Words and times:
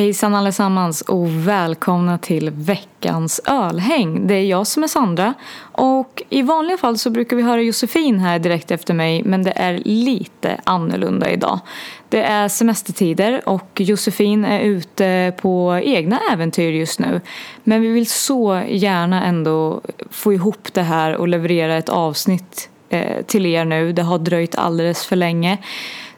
Hejsan 0.00 0.34
allesammans 0.34 1.02
och 1.02 1.48
välkomna 1.48 2.18
till 2.18 2.50
veckans 2.50 3.40
ölhäng. 3.44 4.26
Det 4.26 4.34
är 4.34 4.44
jag 4.44 4.66
som 4.66 4.82
är 4.82 4.86
Sandra 4.86 5.34
och 5.72 6.22
i 6.28 6.42
vanliga 6.42 6.76
fall 6.76 6.98
så 6.98 7.10
brukar 7.10 7.36
vi 7.36 7.42
höra 7.42 7.62
Josefin 7.62 8.18
här 8.18 8.38
direkt 8.38 8.70
efter 8.70 8.94
mig 8.94 9.22
men 9.24 9.42
det 9.42 9.52
är 9.56 9.80
lite 9.84 10.60
annorlunda 10.64 11.30
idag. 11.30 11.60
Det 12.08 12.22
är 12.22 12.48
semestertider 12.48 13.48
och 13.48 13.80
Josefin 13.80 14.44
är 14.44 14.60
ute 14.60 15.32
på 15.40 15.80
egna 15.84 16.20
äventyr 16.32 16.72
just 16.72 16.98
nu. 16.98 17.20
Men 17.64 17.82
vi 17.82 17.88
vill 17.88 18.06
så 18.06 18.62
gärna 18.68 19.24
ändå 19.24 19.80
få 20.10 20.32
ihop 20.32 20.68
det 20.72 20.82
här 20.82 21.16
och 21.16 21.28
leverera 21.28 21.76
ett 21.76 21.88
avsnitt 21.88 22.68
eh, 22.88 23.22
till 23.22 23.46
er 23.46 23.64
nu. 23.64 23.92
Det 23.92 24.02
har 24.02 24.18
dröjt 24.18 24.54
alldeles 24.54 25.06
för 25.06 25.16
länge. 25.16 25.58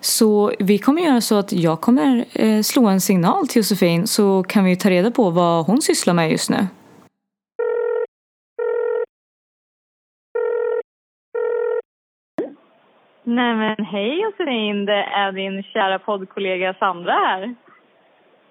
Så 0.05 0.52
vi 0.59 0.79
kommer 0.79 1.02
göra 1.02 1.20
så 1.20 1.38
att 1.38 1.52
jag 1.52 1.80
kommer 1.80 2.24
eh, 2.34 2.60
slå 2.62 2.87
en 2.87 3.01
signal 3.01 3.48
till 3.48 3.60
Josefin 3.60 4.06
så 4.06 4.43
kan 4.43 4.65
vi 4.65 4.77
ta 4.77 4.91
reda 4.91 5.10
på 5.10 5.30
vad 5.30 5.66
hon 5.66 5.83
sysslar 5.83 6.15
med 6.15 6.30
just 6.30 6.51
nu. 6.51 6.66
Nej 13.24 13.55
men 13.55 13.84
hej 13.84 14.20
Josefin, 14.23 14.84
det 14.84 15.02
är 15.02 15.33
din 15.33 15.62
kära 15.62 15.98
poddkollega 15.98 16.74
Sandra 16.74 17.12
här. 17.12 17.55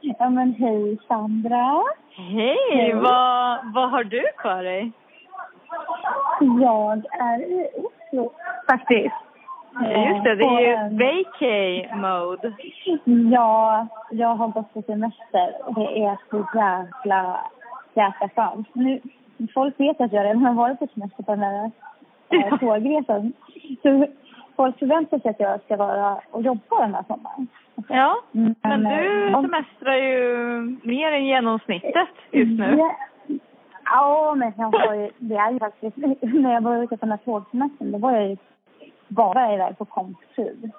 Ja 0.02 0.30
men 0.30 0.54
hej 0.54 0.98
Sandra. 1.08 1.84
Hej, 2.16 2.58
hej. 2.74 2.94
Vad, 2.94 3.74
vad 3.74 3.92
har 3.92 4.04
du 4.04 4.24
för 4.42 4.64
dig? 4.64 4.92
Jag 6.62 7.06
är 7.12 7.40
i 7.40 7.68
Oslo 7.76 8.32
faktiskt. 8.68 9.31
Just 9.80 10.24
det, 10.24 10.36
det 10.36 10.46
är 10.46 10.62
ju 10.62 10.98
vacay 10.98 11.96
mode. 11.96 12.54
Ja, 13.32 13.88
jag 14.12 14.36
har 14.36 14.48
gått 14.48 14.74
på 14.74 14.82
semester 14.82 15.54
och 15.66 15.74
det 15.74 16.04
är 16.04 16.18
så 16.30 16.38
jäkla, 16.38 17.40
jäkla 17.94 18.30
skönt. 18.36 18.68
Nu, 18.74 19.00
folk 19.54 19.80
vet 19.80 20.02
att 20.02 20.14
jag 20.14 20.26
redan 20.26 20.46
har 20.46 20.54
varit 20.54 20.80
på 20.80 20.88
semester 20.94 21.24
på 21.24 21.32
den 21.32 21.44
här 21.44 21.72
äh, 22.30 22.58
tågresan. 22.60 23.34
Så 23.82 24.08
folk 24.56 24.80
förväntar 24.80 25.20
sig 25.20 25.32
att 25.32 25.40
jag 25.40 25.62
ska 25.62 25.78
vara 25.78 26.22
och 26.32 26.42
jobba 26.42 26.80
den 26.80 26.96
här 26.96 27.04
sommaren. 27.08 27.48
Ja, 27.88 28.16
men, 28.32 28.56
men 28.62 28.84
du 28.84 29.28
äh, 29.28 29.42
semestrar 29.42 29.96
ju 29.96 30.62
mer 30.84 31.12
än 31.12 31.26
genomsnittet 31.26 32.10
just 32.32 32.60
nu. 32.60 32.78
Ja, 32.78 32.96
ja 33.86 34.36
men 34.36 34.54
jag 34.58 34.72
har 34.72 34.94
ju, 34.96 35.10
det 35.18 35.36
är 35.36 35.52
ju 35.52 35.60
faktiskt, 35.60 35.98
när 36.22 36.54
jag 36.54 36.62
var 36.62 36.84
ute 36.84 36.98
på 36.98 37.06
den 37.06 37.12
här 37.12 37.26
tågsemestern, 37.26 37.92
då 37.92 37.98
var 37.98 38.12
jag 38.12 38.30
ju 38.30 38.38
bara 39.12 39.54
iväg 39.54 39.78
på 39.78 39.86
komptid. 39.86 40.72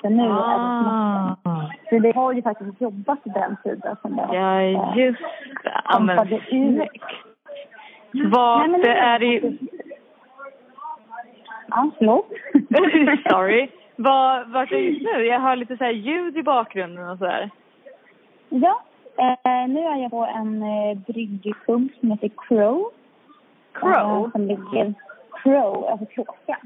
Så 0.00 0.08
nu 0.08 0.22
ah. 0.22 0.52
är 0.52 0.58
det 0.58 1.36
semester. 1.44 1.80
Så 1.90 1.98
vi 1.98 2.12
har 2.12 2.32
ju 2.32 2.42
faktiskt 2.42 2.80
jobbat 2.80 3.18
den 3.24 3.56
tiden 3.64 3.96
som 4.02 4.18
jag 4.18 4.34
Ja, 4.34 4.62
just 4.94 5.20
det. 5.64 5.82
Ja, 5.84 5.98
men 5.98 6.26
snyggt. 6.26 7.04
Nej, 8.12 8.90
är 8.90 9.18
det... 9.18 9.56
Ja, 11.68 11.90
förlåt. 11.98 12.26
Sorry. 13.30 13.68
Var, 13.96 14.44
vart 14.44 14.72
är 14.72 14.76
det 14.76 14.82
just 14.82 15.02
nu? 15.02 15.24
Jag 15.24 15.40
hör 15.40 15.56
lite 15.56 15.76
så 15.76 15.84
ljud 15.84 16.36
i 16.36 16.42
bakgrunden 16.42 17.08
och 17.08 17.18
så 17.18 17.26
här. 17.26 17.50
Ja, 18.48 18.82
eh, 19.18 19.68
nu 19.68 19.80
är 19.80 19.96
jag 19.96 20.10
på 20.10 20.26
en 20.36 20.62
eh, 20.62 20.98
bryggpump 21.06 21.92
som 22.00 22.10
heter 22.10 22.30
Crow. 22.36 22.90
Crow? 23.72 24.24
Eh, 24.24 24.30
som 24.30 24.46
ligger... 24.46 24.94
Crow, 25.42 25.84
alltså 25.88 26.06
kråka. 26.06 26.58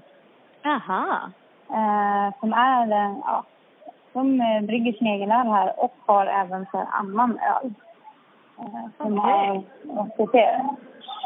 Aha. 0.64 1.30
Eh, 1.70 2.34
som 2.41 2.52
är, 2.52 2.92
eh, 2.92 3.16
ja, 3.25 3.44
de 4.12 4.41
eh, 4.41 4.62
brygger 4.62 4.92
sin 4.92 5.06
egen 5.06 5.32
öl 5.32 5.47
här 5.47 5.84
och 5.84 5.94
har 6.06 6.26
även 6.26 6.66
så 6.72 6.78
annan 6.91 7.38
öl. 7.38 7.75
Eh, 8.58 8.86
som 8.97 9.19
okay. 9.19 9.32
är, 9.32 9.62
vad 9.82 10.12
ska 10.12 10.26
se, 10.26 10.60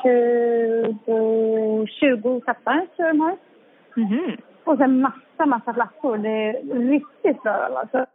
20, 0.02 1.86
20 1.86 2.40
tappar 2.40 2.86
tror 2.96 3.08
jag 3.08 3.14
de 3.16 3.20
har. 3.20 3.36
Mm 3.96 4.08
-hmm. 4.08 4.40
Och 4.64 4.78
sen 4.78 5.00
massa, 5.00 5.46
massa 5.46 5.74
flaskor. 5.74 6.18
Det 6.18 6.28
är 6.28 6.52
riktigt 6.88 7.42
bra 7.42 7.52
öl 7.52 7.76
alltså. 7.76 8.06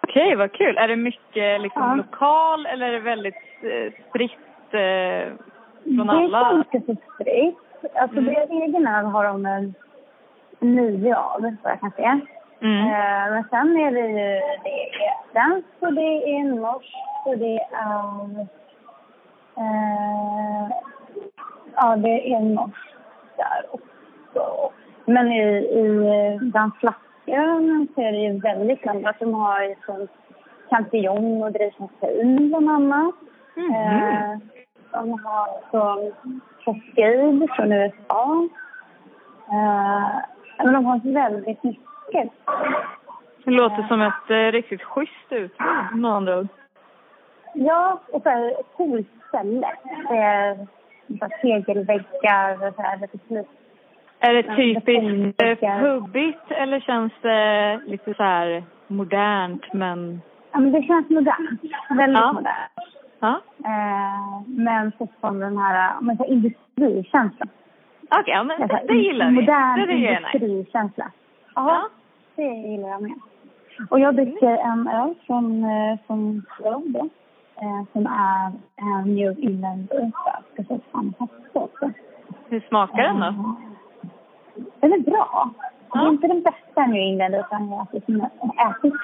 Okej, 0.00 0.26
okay, 0.26 0.36
vad 0.36 0.52
kul. 0.52 0.76
Är 0.78 0.88
det 0.88 0.96
mycket 0.96 1.60
liksom, 1.60 1.82
ja. 1.82 1.94
lokal 1.94 2.66
eller 2.66 2.86
är 2.86 2.92
det 2.92 3.00
väldigt 3.00 3.34
eh, 3.62 3.92
spritt 4.08 4.32
eh, 4.70 5.32
från 5.96 6.10
alla? 6.10 6.38
Det 6.38 6.44
är 6.44 6.54
ganska 6.54 6.80
så 6.80 6.96
spritt. 7.14 7.94
Alltså 7.94 8.18
mm. 8.18 8.34
deras 8.34 8.50
egen 8.50 8.86
öl 8.86 9.04
har 9.04 9.24
de 9.24 9.46
en 9.46 9.74
nio 10.60 11.16
av, 11.16 11.40
vad 11.40 11.72
jag 11.72 11.80
kan 11.80 11.90
se. 11.90 12.20
Mm. 12.60 12.86
Eh, 12.86 13.32
men 13.32 13.44
sen 13.50 13.76
är 13.76 13.92
det 13.92 14.08
ju 14.08 14.40
det 14.64 15.04
är 15.04 15.32
svenskt 15.32 15.82
och 15.82 15.92
det 15.92 16.36
är 16.36 16.44
norskt 16.44 17.26
och 17.26 17.38
det 17.38 17.58
är... 17.72 18.46
Eh, 19.56 20.70
ja, 21.76 21.96
det 21.96 22.32
är 22.32 22.40
norskt 22.40 22.96
där 23.36 23.66
också. 23.70 24.72
Men 25.04 25.32
i, 25.32 25.42
i 25.58 26.38
den 26.42 26.72
flaskan 26.80 27.88
så 27.94 28.00
är 28.00 28.12
det 28.12 28.18
ju 28.18 28.38
väldigt 28.38 28.82
blandat. 28.82 29.16
De 29.18 29.34
har 29.34 29.62
ju 29.62 29.74
från 29.86 30.08
champignon 30.70 31.42
och 31.42 31.52
drivsenstin 31.52 32.48
bland 32.48 32.70
annat. 32.70 33.14
Mm. 33.56 33.74
Eh, 33.74 34.38
de 34.92 35.24
har 35.24 35.70
från 35.70 36.12
Cascade 36.64 37.48
från 37.56 37.72
USA. 37.72 38.48
Eh, 39.48 40.37
men 40.64 40.72
de 40.72 40.84
har 40.84 41.12
väldigt 41.12 41.62
mycket. 41.64 42.32
Det 43.44 43.50
låter 43.50 43.82
som 43.88 44.02
ett 44.02 44.30
eh, 44.30 44.52
riktigt 44.52 44.82
schysst 44.82 45.30
utbud 45.30 45.50
med 45.92 46.10
andra 46.10 46.38
ord. 46.38 46.48
Ja, 47.54 48.00
och 48.12 48.22
så 48.22 48.28
här, 48.28 48.54
coolt 48.76 49.08
ställe. 49.28 49.70
Det 50.08 50.16
är 50.16 50.66
tegelväggar 51.42 52.68
och 52.68 52.74
så 52.74 52.82
här, 52.82 52.98
lite 52.98 53.18
slut. 53.26 53.46
Är 54.20 54.34
det 54.34 54.56
typiskt 54.56 55.42
eh, 55.62 55.80
pubbigt 55.80 56.50
eller 56.50 56.80
känns 56.80 57.12
det 57.22 57.80
lite 57.86 58.14
så 58.14 58.22
här 58.22 58.64
modernt 58.86 59.72
men... 59.72 60.20
Ja, 60.52 60.58
men 60.58 60.72
det 60.72 60.82
känns 60.82 61.10
modernt. 61.10 61.60
Väldigt 61.90 62.18
ja. 62.18 62.32
modernt. 62.32 62.72
Ja. 63.20 63.40
Eh, 63.64 64.42
men 64.46 64.92
fortfarande 64.98 65.46
den 65.46 65.58
här 65.58 66.00
men 66.00 66.16
så 66.16 66.24
industrikänslan. 66.24 67.48
Okej, 68.10 68.20
okay, 68.20 68.34
ja, 68.34 68.42
men 68.42 68.68
det, 68.68 68.82
det 68.88 68.94
gillar 68.94 69.26
vi. 69.26 69.32
Modern 69.32 69.86
det 69.86 69.94
industrikänsla. 69.94 71.10
Ja, 71.54 71.88
det 72.36 72.42
gillar 72.42 72.88
jag 72.88 73.02
med. 73.02 73.14
Och 73.90 74.00
jag 74.00 74.14
dricker 74.14 74.56
en 74.56 74.88
öl 74.88 75.14
från, 75.26 75.64
eh, 75.64 75.98
från 76.06 76.42
Flow 76.56 77.10
eh, 77.56 77.82
som 77.92 78.06
är 78.06 78.52
en 78.76 79.14
New 79.14 79.38
England 79.38 79.88
IPA. 79.92 80.42
Precis 80.56 80.82
fantastisk 80.92 81.50
också. 81.52 81.90
Hur 82.48 82.60
smakar 82.60 83.02
den 83.02 83.20
då? 83.20 83.26
Eh, 83.26 83.34
den 84.80 84.92
är 84.92 84.98
bra. 84.98 85.50
Ja. 85.92 86.00
Det 86.00 86.06
är 86.06 86.10
inte 86.10 86.26
den 86.26 86.42
bästa 86.42 86.86
New 86.86 87.02
England 87.02 87.34
utan 87.34 87.70
jag 87.70 87.86
ätit 87.94 88.04
som 88.04 88.20
ätit. 88.68 88.94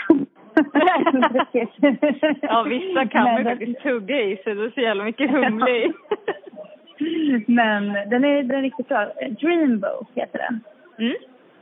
ja, 2.43 2.63
vissa 2.63 3.07
kan 3.07 3.25
man 3.25 3.45
faktiskt 3.51 3.81
tugga 3.81 4.21
i 4.21 4.37
sig. 4.37 4.55
Det 4.55 4.65
är 4.65 4.71
så 4.71 4.81
jävla 4.81 5.05
mycket 5.05 5.31
humle 5.31 5.71
i. 5.71 5.93
men 7.47 7.93
den 7.93 8.25
är, 8.25 8.43
den 8.43 8.59
är 8.59 8.63
riktigt 8.63 8.89
bra. 8.89 9.13
Dreamboat 9.41 10.09
heter 10.15 10.39
den. 10.39 10.61
Mm. 10.99 11.15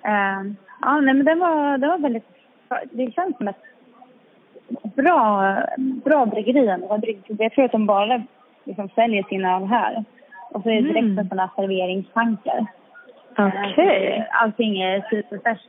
Uh, 0.06 0.52
ja, 0.80 1.00
nej, 1.00 1.14
men 1.14 1.24
den 1.24 1.38
var, 1.38 1.78
den 1.78 1.90
var 1.90 1.98
väldigt... 1.98 2.28
Det 2.90 3.14
känns 3.14 3.36
som 3.36 3.48
ett 3.48 3.62
bra, 4.96 5.56
bra 6.04 6.26
bryggeri. 6.26 6.66
Jag 7.38 7.52
tror 7.52 7.64
att 7.64 7.72
de 7.72 7.86
bara 7.86 8.22
liksom 8.64 8.88
säljer 8.88 9.22
sina 9.22 9.56
öl 9.56 9.64
här. 9.64 10.04
Och 10.50 10.62
så 10.62 10.70
är 10.70 10.74
det 10.74 10.80
direkt 10.80 11.04
mm. 11.04 11.28
sådana 11.28 11.50
serveringstankar. 11.56 12.66
Okej. 13.38 13.72
Okay. 13.72 14.18
Uh, 14.18 14.24
allting 14.42 14.80
är 14.80 15.06
superfärskt. 15.10 15.68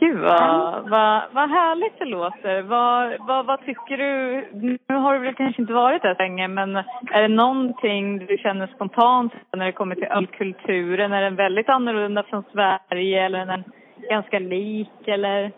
Gud 0.00 0.18
vad, 0.18 0.88
vad, 0.90 1.22
vad 1.32 1.50
härligt 1.50 1.98
det 1.98 2.04
låter. 2.04 2.62
Vad, 2.62 3.16
vad, 3.20 3.46
vad 3.46 3.64
tycker 3.64 3.96
du? 3.96 4.44
Nu 4.88 4.94
har 4.94 5.14
du 5.14 5.20
väl 5.20 5.34
kanske 5.34 5.62
inte 5.62 5.72
varit 5.72 6.02
där 6.02 6.16
länge 6.18 6.48
men 6.48 6.76
är 7.10 7.22
det 7.22 7.28
någonting 7.28 8.26
du 8.26 8.38
känner 8.38 8.66
spontant 8.66 9.32
när 9.56 9.66
det 9.66 9.72
kommer 9.72 9.94
till 9.94 10.04
ölkulturen? 10.04 11.12
Är 11.12 11.22
den 11.22 11.36
väldigt 11.36 11.68
annorlunda 11.68 12.22
från 12.22 12.44
Sverige 12.52 13.24
eller 13.24 13.38
är 13.38 13.46
den 13.46 13.64
ganska 14.10 14.38
lik 14.38 15.08
eller? 15.08 15.52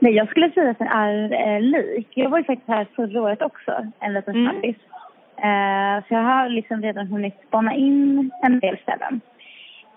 Nej, 0.00 0.12
jag 0.12 0.28
skulle 0.28 0.50
säga 0.50 0.70
att 0.70 0.78
den 0.78 0.88
är 0.88 1.54
eh, 1.54 1.60
lik. 1.60 2.08
Jag 2.14 2.30
var 2.30 2.38
ju 2.38 2.44
faktiskt 2.44 2.68
här 2.68 2.86
förra 2.96 3.22
året 3.22 3.42
också, 3.42 3.86
en 4.00 4.14
liten 4.14 4.34
snabbis. 4.34 4.76
Mm. 5.36 5.96
Eh, 5.98 6.04
så 6.08 6.14
jag 6.14 6.22
har 6.22 6.48
liksom 6.48 6.82
redan 6.82 7.06
hunnit 7.06 7.34
spana 7.48 7.74
in 7.74 8.30
en 8.42 8.60
del 8.60 8.78
ställen. 8.78 9.20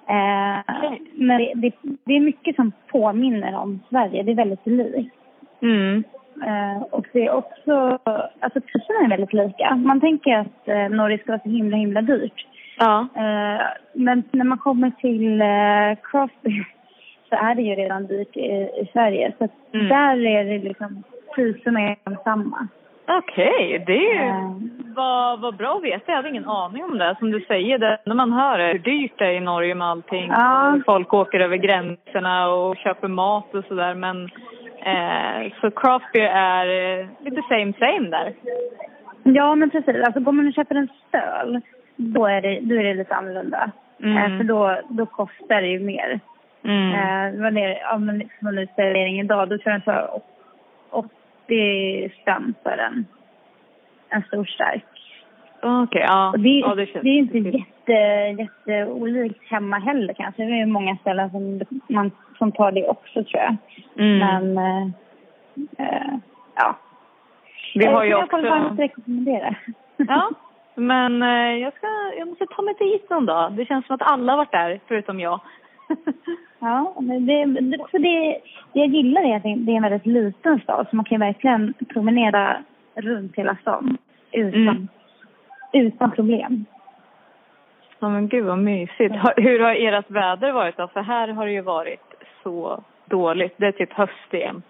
Eh, 0.08 0.92
men 1.14 1.38
det, 1.38 1.54
det, 1.56 1.72
det, 2.06 2.14
är 2.14 2.20
mycket 2.20 2.56
som 2.56 2.72
påminner 2.88 3.56
om 3.56 3.80
Sverige. 3.90 4.24
Det 4.24 4.32
är 4.32 4.36
väldigt 4.36 4.66
likt. 4.66 5.16
Mm. 5.62 6.04
Eh, 6.46 6.82
och 6.82 7.06
det 7.14 7.26
är 7.26 7.34
också... 7.34 8.00
Alltså 8.40 8.62
priserna 8.62 9.06
är 9.06 9.10
väldigt 9.10 9.34
lika. 9.34 9.76
Man 9.76 10.02
tänker 10.02 10.38
att 10.38 10.68
eh, 10.68 10.90
Norge 10.90 11.18
ska 11.18 11.32
vara 11.32 11.42
så 11.44 11.50
himla, 11.50 11.78
himla 11.78 12.02
dyrt. 12.02 12.48
Ja. 12.78 13.08
Eh, 13.16 13.62
men 13.94 14.24
när 14.32 14.46
man 14.46 14.58
kommer 14.58 14.92
till 14.92 15.42
eh, 15.42 16.10
craft 16.12 16.42
så 17.30 17.36
är 17.36 17.56
det 17.56 17.62
ju 17.62 17.76
redan 17.76 18.08
dyrt 18.08 18.38
i, 18.38 18.50
i 18.82 18.90
Sverige. 18.94 19.34
Så 19.38 19.48
mm. 19.74 19.88
där 19.88 20.26
är 20.26 20.44
det 20.44 20.60
liksom 20.60 21.04
priserna 21.36 21.80
är 21.80 22.24
samma. 22.24 22.68
Okej, 23.08 23.66
okay, 23.66 23.78
det 23.78 24.18
ehm. 24.18 24.94
var, 24.96 25.38
var 25.38 25.52
bra 25.52 25.76
att 25.76 25.84
veta. 25.84 26.04
Jag 26.08 26.16
hade 26.16 26.30
ingen 26.30 26.50
aning 26.50 26.84
om 26.84 26.98
det. 26.98 27.16
Som 27.20 27.32
du 27.32 27.42
säger, 27.42 27.78
det 27.78 27.98
enda 28.06 28.16
man 28.16 28.34
hör 28.34 28.60
är 28.60 28.72
hur 28.72 28.80
dyrt 28.80 29.14
det 29.18 29.26
är 29.26 29.32
i 29.32 29.40
Norge 29.40 29.76
med 29.76 29.88
allting. 29.88 30.28
Ja. 30.30 30.80
Folk 30.86 31.14
åker 31.14 31.40
över 31.40 31.58
gränserna 31.58 32.50
och 32.50 32.78
köper 32.78 33.08
mat 33.08 33.56
och 33.56 33.66
sådär. 33.66 33.94
Men 33.94 34.24
eh, 34.92 35.52
så 35.62 35.72
craft 35.72 36.12
beer 36.14 36.30
är 36.30 37.00
eh, 37.00 37.08
lite 37.20 37.42
same 37.42 37.74
same 37.80 38.10
där. 38.10 38.34
Ja, 39.24 39.56
men 39.56 39.70
precis. 39.70 39.96
Alltså 40.06 40.20
går 40.20 40.32
man 40.32 40.48
och 40.48 40.54
köper 40.54 40.76
en 40.76 40.90
stöl, 41.08 41.62
då 41.96 42.26
är 42.26 42.42
det, 42.42 42.60
då 42.62 42.76
är 42.76 42.84
det 42.84 42.94
lite 42.94 43.16
annorlunda. 43.16 43.72
Eh, 44.04 44.10
mm. 44.10 44.32
Eh, 44.32 44.38
för 44.38 44.44
då, 44.44 44.80
då 44.90 45.06
kostar 45.06 45.62
det 45.62 45.68
ju 45.68 45.80
mer. 45.80 46.20
Mm. 46.64 46.94
Eh, 46.94 47.42
vad 47.42 47.58
är 47.58 47.68
det? 47.68 47.80
Ja, 47.82 47.98
men 47.98 48.18
liksom 48.18 48.68
servering 48.76 49.20
idag, 49.20 49.50
då 49.50 49.58
tror 49.58 49.82
jag 49.86 49.94
att 49.96 50.24
8 50.92 51.10
det 51.48 51.56
är 51.56 52.10
skam 52.22 52.54
för 52.64 52.78
en, 52.78 53.08
en 54.10 54.24
stor 54.24 54.46
stark. 54.46 54.86
Okej, 55.62 55.84
okay, 55.84 56.02
ja. 56.02 56.34
Det, 56.38 56.50
ja, 56.50 56.76
det, 56.76 56.86
det 56.86 57.10
är 57.10 57.18
inte 57.18 57.34
till. 57.34 57.54
jätte, 57.54 57.92
jätte 58.42 59.36
hemma 59.50 59.80
heller 59.80 60.14
kanske. 60.14 60.44
Det 60.46 60.62
är 60.62 60.66
många 60.66 60.98
ställen 60.98 61.32
som, 61.32 61.62
man, 61.88 62.12
som 62.38 62.52
tar 62.52 62.72
det 62.72 62.88
också 62.88 63.24
tror 63.24 63.44
jag. 63.44 63.56
Mm. 63.98 64.54
Men, 64.54 64.58
äh, 65.78 66.14
ja. 66.56 66.76
Vi 67.76 67.86
har 67.86 68.04
ju 68.04 68.10
jag 68.10 68.24
också... 68.24 68.38
Jag 68.38 68.68
kan 68.68 68.78
rekommendera. 68.78 69.56
Ja, 69.98 70.30
men 70.76 71.24
eh, 71.24 71.58
jag, 71.58 71.74
ska, 71.74 71.88
jag 72.18 72.28
måste 72.28 72.46
ta 72.46 72.62
mig 72.62 72.76
dit 72.80 73.10
någon 73.10 73.26
dag. 73.26 73.54
Det 73.54 73.66
känns 73.66 73.86
som 73.86 73.96
att 73.96 74.02
alla 74.02 74.32
har 74.32 74.38
varit 74.38 74.52
där, 74.52 74.80
förutom 74.88 75.20
jag. 75.20 75.40
Ja, 76.60 76.94
men 77.00 77.26
det, 77.26 77.46
det, 77.46 77.78
för 77.92 78.00
det, 78.00 78.38
det 78.74 78.80
jag 78.80 78.88
gillar 78.88 79.22
är 79.24 79.36
att 79.36 79.44
det 79.44 79.56
det 79.56 79.72
är 79.72 79.76
en 79.76 79.84
väldigt 79.84 80.06
liten 80.06 80.60
stad 80.60 80.88
så 80.90 80.96
man 80.96 81.06
kan 81.06 81.20
verkligen 81.20 81.74
promenera 81.94 82.58
runt 82.96 83.36
hela 83.36 83.56
stan 83.62 83.98
utan, 84.32 84.62
Mm. 84.68 84.88
utan 85.74 86.12
problem. 86.12 86.66
Ja, 88.00 88.10
men 88.10 88.28
gud 88.28 88.46
vad 88.46 88.58
mysigt. 88.60 89.16
Har- 89.16 89.34
Hur 89.42 89.60
har 89.60 89.76
ert 89.76 90.10
väder 90.12 90.52
varit 90.52 90.78
då? 90.78 90.88
För 90.88 91.02
här 91.02 91.28
har 91.28 91.46
det 91.46 91.52
ju 91.52 91.62
varit 91.62 92.14
så 92.44 92.84
dåligt. 93.06 93.54
Det 93.58 93.68
är 93.68 93.72
typ 93.72 93.94
höst 93.94 94.34
igen. 94.34 94.62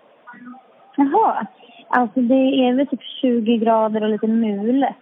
Jaha, 0.98 1.46
alltså 1.88 2.20
det 2.20 2.34
är 2.68 2.74
väl 2.74 2.88
typ 2.88 3.04
20 3.22 3.58
grader 3.58 4.04
och 4.04 4.10
lite 4.10 4.28
mulet. 4.28 4.96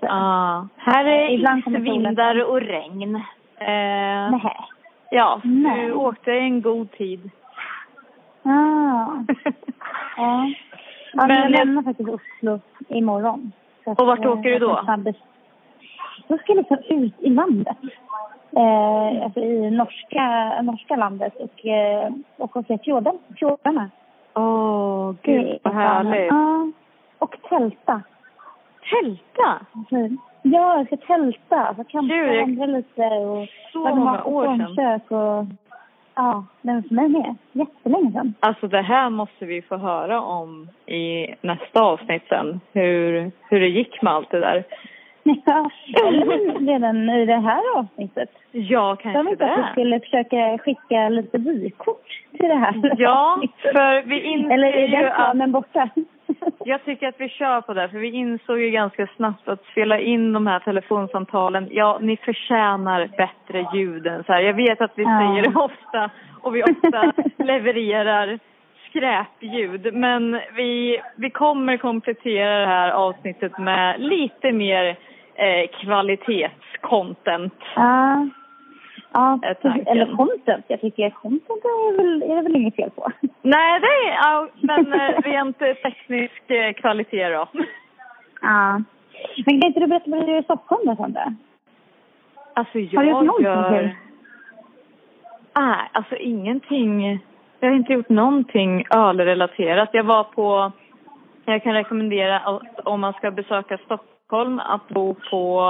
Ja. 0.00 0.68
Här 0.76 1.04
är 1.04 1.30
Ibland 1.30 1.64
solen. 1.64 1.86
isvindar 1.86 2.44
och 2.50 2.60
regn. 2.60 3.14
Eh, 3.14 4.30
Nej. 4.30 4.56
Ja, 5.10 5.40
Nej. 5.44 5.86
du 5.86 5.92
åkte 5.92 6.30
i 6.30 6.38
en 6.38 6.62
god 6.62 6.92
tid. 6.92 7.30
Ah. 8.42 9.06
Ja. 10.16 10.50
Ja, 11.12 11.26
men 11.26 11.36
jag 11.36 11.50
lämnar 11.50 11.82
faktiskt 11.82 12.08
Oslo 12.08 12.60
imorgon. 12.88 13.52
Så 13.84 13.90
Och 13.90 14.06
vart 14.06 14.26
åker 14.26 14.50
du 14.50 14.58
då? 14.58 14.82
Då 16.28 16.38
ska 16.38 16.52
jag 16.52 16.56
liksom 16.56 16.78
ut 16.88 17.14
i 17.20 17.30
landet. 17.30 17.76
Eh, 18.56 19.24
alltså 19.24 19.40
i 19.40 19.70
norska, 19.70 20.54
norska 20.62 20.96
landet 20.96 21.34
och, 21.36 21.66
eh, 21.66 22.12
och 22.36 22.56
åka 22.56 22.78
fjorden, 22.78 23.18
fjordarna. 23.36 23.90
Åh, 24.34 25.14
Det 25.22 25.32
gud 25.32 25.58
vad 25.62 25.74
härligt. 25.74 26.26
Ja. 26.30 26.70
Och 27.18 27.36
tälta. 27.48 28.02
Tälta? 28.90 29.60
Så- 29.90 30.16
Ja, 30.42 30.76
jag 30.76 30.86
ska 30.86 30.96
tälta. 30.96 31.56
Alltså 31.56 31.84
campa 31.84 32.14
Gud, 32.14 32.34
jag- 32.58 32.68
lite 32.68 33.02
och 33.06 33.46
Så 33.72 33.78
laga 33.84 33.94
många 33.94 34.24
år 34.24 34.44
sedan. 34.44 34.56
stormkök 34.72 35.10
och... 35.10 35.44
Ja, 36.14 36.44
men 36.62 36.82
för 36.82 36.94
mig 36.94 37.08
med. 37.08 37.34
Jättelänge 37.52 38.12
sedan. 38.12 38.34
Alltså 38.40 38.68
det 38.68 38.82
här 38.82 39.10
måste 39.10 39.44
vi 39.44 39.62
få 39.62 39.76
höra 39.76 40.20
om 40.20 40.68
i 40.86 41.26
nästa 41.40 41.82
avsnitt 41.82 42.22
sen. 42.28 42.60
Hur, 42.72 43.30
hur 43.50 43.60
det 43.60 43.68
gick 43.68 44.02
med 44.02 44.12
allt 44.12 44.30
det 44.30 44.40
där. 44.40 44.64
Ja, 45.22 45.70
redan 46.60 47.10
i 47.10 47.26
det 47.26 47.36
här 47.40 47.78
avsnittet. 47.78 48.30
Ja, 48.52 48.60
Jag 48.62 49.00
kanske 49.00 49.22
tänkte 49.24 49.44
att 49.52 49.58
vi 49.58 49.62
det. 49.62 49.68
skulle 49.72 50.00
försöka 50.00 50.58
skicka 50.58 51.08
lite 51.08 51.38
vykort 51.38 52.06
till 52.38 52.48
det 52.48 52.54
här. 52.54 52.94
Ja, 52.98 53.32
avsnittet. 53.34 53.72
för 53.72 54.02
vi 54.02 54.20
inser 54.22 54.50
Eller 54.54 54.66
är 54.72 54.80
ju 54.86 54.96
den 54.96 55.06
att... 55.06 55.14
planen 55.14 55.52
borta? 55.52 55.88
Jag 56.64 56.84
tycker 56.84 57.08
att 57.08 57.20
vi 57.20 57.28
kör 57.28 57.60
på 57.60 57.74
det, 57.74 57.88
för 57.88 57.98
vi 57.98 58.10
insåg 58.10 58.60
ju 58.60 58.70
ganska 58.70 59.06
snabbt 59.16 59.48
att 59.48 59.64
spela 59.64 59.98
in 59.98 60.32
de 60.32 60.46
här 60.46 60.58
telefonsamtalen, 60.60 61.68
ja, 61.70 61.98
ni 62.00 62.16
förtjänar 62.16 63.08
bättre 63.16 63.66
ljud 63.74 64.06
än 64.06 64.24
så 64.24 64.32
här. 64.32 64.40
Jag 64.40 64.54
vet 64.54 64.80
att 64.80 64.92
vi 64.94 65.02
Ja. 65.02 65.18
säger 65.18 65.42
det 65.42 65.58
ofta 65.58 66.10
och 66.42 66.54
vi 66.56 66.62
ofta 66.62 67.12
levererar 67.44 68.38
skräpljud, 68.88 69.94
men 69.94 70.40
vi, 70.54 71.00
vi 71.16 71.30
kommer 71.30 71.76
komplettera 71.76 72.58
det 72.60 72.66
här 72.66 72.90
avsnittet 72.90 73.58
med 73.58 74.00
lite 74.00 74.52
mer 74.52 74.96
eh, 75.34 75.68
kvalitetscontent. 75.80 77.54
Ja. 77.76 78.28
Ja, 79.12 79.38
tanken. 79.62 79.86
eller 79.86 80.16
content. 80.16 80.64
Jag 80.68 80.80
tycker 80.80 81.10
content 81.10 81.64
är, 81.64 81.96
väl, 81.96 82.22
är 82.22 82.36
det 82.36 82.42
väl 82.42 82.56
inget 82.56 82.76
fel 82.76 82.90
på. 82.90 83.12
Nej, 83.42 83.80
det 83.80 83.86
är, 83.86 84.12
ja, 84.12 84.48
men 84.60 84.92
eh, 84.92 85.20
rent 85.22 85.62
eh, 85.62 85.74
teknisk 85.74 86.50
eh, 86.50 86.72
kvalitet 86.72 87.28
då. 87.28 87.48
Ja. 88.42 88.82
Men 89.46 89.60
kan 89.60 89.68
inte 89.68 89.80
du 89.80 89.86
berätta 89.86 90.10
vad 90.10 90.26
du 90.26 90.32
gör 90.32 90.40
i 90.40 90.44
Stockholm 90.44 90.82
då, 90.86 90.96
Sandra? 90.96 91.34
Alltså 92.54 92.78
Har 92.78 92.80
du 92.80 92.84
gjort 92.84 92.92
jag 92.92 93.24
någonting 93.26 93.44
gör... 93.44 93.80
kul? 93.80 93.90
Nej, 95.56 95.90
alltså 95.92 96.16
ingenting. 96.16 97.20
Jag 97.60 97.68
har 97.68 97.76
inte 97.76 97.92
gjort 97.92 98.08
någonting 98.08 98.84
ölrelaterat. 98.90 99.88
Jag 99.92 100.04
var 100.04 100.24
på... 100.24 100.72
Jag 101.44 101.62
kan 101.62 101.74
rekommendera 101.74 102.38
att 102.38 102.80
om 102.84 103.00
man 103.00 103.12
ska 103.12 103.30
besöka 103.30 103.78
Stockholm 103.78 104.58
att 104.58 104.88
bo 104.88 105.14
på 105.30 105.60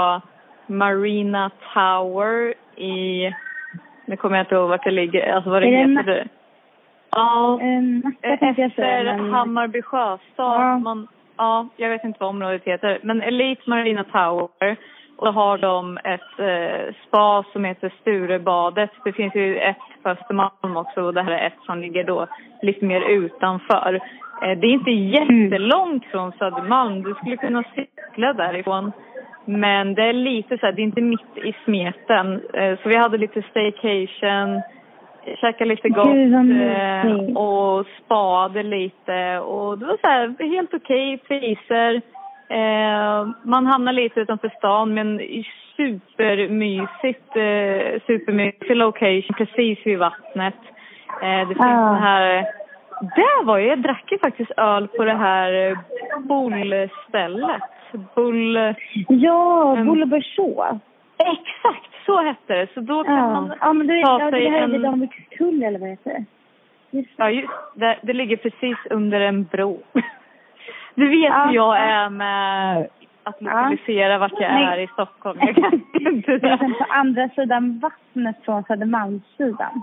Marina 0.71 1.51
Tower 1.75 2.55
i... 2.77 3.31
Nu 4.07 4.17
kommer 4.17 4.37
jag 4.37 4.45
inte 4.45 4.55
ihåg 4.55 4.69
vart 4.69 4.85
det 4.85 4.91
ligger, 4.91 5.33
alltså 5.33 5.51
vad 5.51 5.63
det 5.63 5.69
Är 5.69 5.89
heter. 5.89 6.05
Det. 6.05 6.29
Ja, 7.11 7.59
Um, 7.63 8.03
efter 8.23 9.05
men... 9.05 9.33
Hammarby 9.33 9.83
sjöstad. 9.83 10.21
Ja. 10.61 10.79
Man, 10.79 11.09
ja, 11.37 11.69
jag 11.77 11.89
vet 11.89 12.05
inte 12.05 12.17
vad 12.21 12.31
området 12.31 12.65
heter. 12.65 12.99
Men 13.03 13.23
Elite 13.23 13.63
Marina 13.71 14.05
Tower. 14.05 14.77
Och 15.17 15.27
då 15.27 15.33
har 15.33 15.59
de 15.59 15.99
ett 16.05 16.39
eh, 16.39 16.95
spa 17.07 17.45
som 17.53 17.65
heter 17.65 17.93
Sturebadet. 18.01 18.91
Det 19.05 19.13
finns 19.13 19.35
ju 19.35 19.59
ett 19.59 19.77
på 20.03 20.09
Östermalm 20.09 20.77
också 20.77 21.03
och 21.03 21.15
det 21.15 21.23
här 21.23 21.33
är 21.33 21.47
ett 21.47 21.65
som 21.67 21.81
ligger 21.81 22.05
då 22.05 22.27
lite 22.63 22.85
mer 22.85 23.01
utanför. 23.01 23.95
Eh, 24.43 24.59
det 24.59 24.67
är 24.67 24.73
inte 24.73 24.91
jättelångt 24.91 26.05
från 26.05 26.33
Södermalm. 26.33 27.03
Du 27.03 27.15
skulle 27.15 27.37
kunna 27.37 27.65
cykla 27.75 28.33
därifrån. 28.33 28.93
Men 29.51 29.95
det 29.95 30.03
är 30.03 30.13
lite 30.13 30.59
så 30.59 30.67
här, 30.67 30.73
det 30.73 30.83
är 30.83 30.85
inte 30.85 31.01
mitt 31.01 31.37
i 31.37 31.55
smeten. 31.65 32.41
Eh, 32.55 32.79
så 32.83 32.89
vi 32.89 32.97
hade 32.97 33.19
lite 33.19 33.43
staycation, 33.43 34.63
käkade 35.41 35.65
lite 35.65 35.89
gott 35.89 36.07
eh, 36.07 37.37
och 37.37 37.87
spade 38.05 38.63
lite. 38.63 39.39
Och 39.39 39.79
det 39.79 39.87
var 39.87 39.97
så 40.01 40.07
här, 40.07 40.51
helt 40.51 40.75
okej 40.75 41.19
priser. 41.19 42.01
Eh, 42.49 43.29
man 43.43 43.67
hamnar 43.67 43.93
lite 43.93 44.21
utanför 44.21 44.51
stan 44.59 44.95
men 44.95 45.21
supermysigt, 45.77 47.33
supermysig 48.07 48.77
location 48.77 49.35
precis 49.37 49.79
vid 49.87 49.99
vattnet. 49.99 50.55
Det 51.21 51.47
finns 51.47 51.61
Ah. 51.61 51.95
här... 51.95 52.47
Där 53.01 53.45
var 53.45 53.59
jag, 53.59 53.69
jag 53.69 53.83
drack 53.83 54.13
ju 54.13 54.19
faktiskt 54.19 54.51
öl 54.57 54.89
på 54.89 55.05
det 55.05 55.17
här 55.17 55.79
bullstället. 56.19 57.63
Bull... 58.15 58.75
Ja, 59.09 59.73
Mm. 59.73 59.87
Bullebörså. 59.87 60.79
Exakt, 61.19 61.91
så 62.07 62.23
hette 62.23 62.55
det. 62.55 62.67
Så 62.75 62.81
då 62.81 63.05
kan 63.05 63.15
Ja. 63.15 63.31
man 63.31 63.53
ja, 63.61 63.73
men 63.73 63.87
du, 63.87 64.03
ta 64.03 64.21
ja, 64.21 64.31
sig 64.31 64.45
det 64.45 64.51
här 64.51 64.59
är 64.59 64.63
en... 64.63 64.73
vid 64.73 64.81
Danvikstull 64.83 65.63
eller 65.63 65.79
vad 65.79 65.89
det 65.89 65.93
heter. 65.93 66.25
Just 66.91 67.17
det. 67.17 67.23
Ja, 67.23 67.31
just 67.31 67.53
det. 67.75 67.99
Det 68.03 68.13
ligger 68.13 68.37
precis 68.37 68.77
under 68.91 69.21
en 69.21 69.45
bro. 69.45 69.83
Du 70.95 71.09
vet 71.09 71.19
Ja. 71.31 71.45
hur 71.47 71.55
jag 71.55 71.79
är 71.79 72.09
med 72.11 72.79
att 73.23 73.37
Ja. 73.39 73.47
lokalisera 73.47 74.19
vart 74.19 74.33
jag 74.41 74.53
Nej. 74.53 74.65
är 74.65 74.79
i 74.79 74.87
Stockholm. 74.87 75.39
Jag 75.43 75.55
kan 75.55 75.73
inte 76.07 76.39
Det 76.39 76.49
är 76.49 76.57
det. 76.69 76.75
på 76.79 76.87
andra 76.89 77.29
sidan 77.29 77.79
vattnet 77.79 78.37
från 78.45 78.65
Södermalmssidan. 78.65 79.83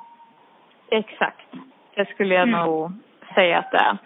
Exakt. 0.92 1.48
Det 1.96 2.10
skulle 2.10 2.36
jag 2.36 2.48
Mm. 2.48 2.66
nog 2.66 2.92
säga 3.36 3.60
att 3.60 3.72
det 3.72 3.78
är. 3.78 3.98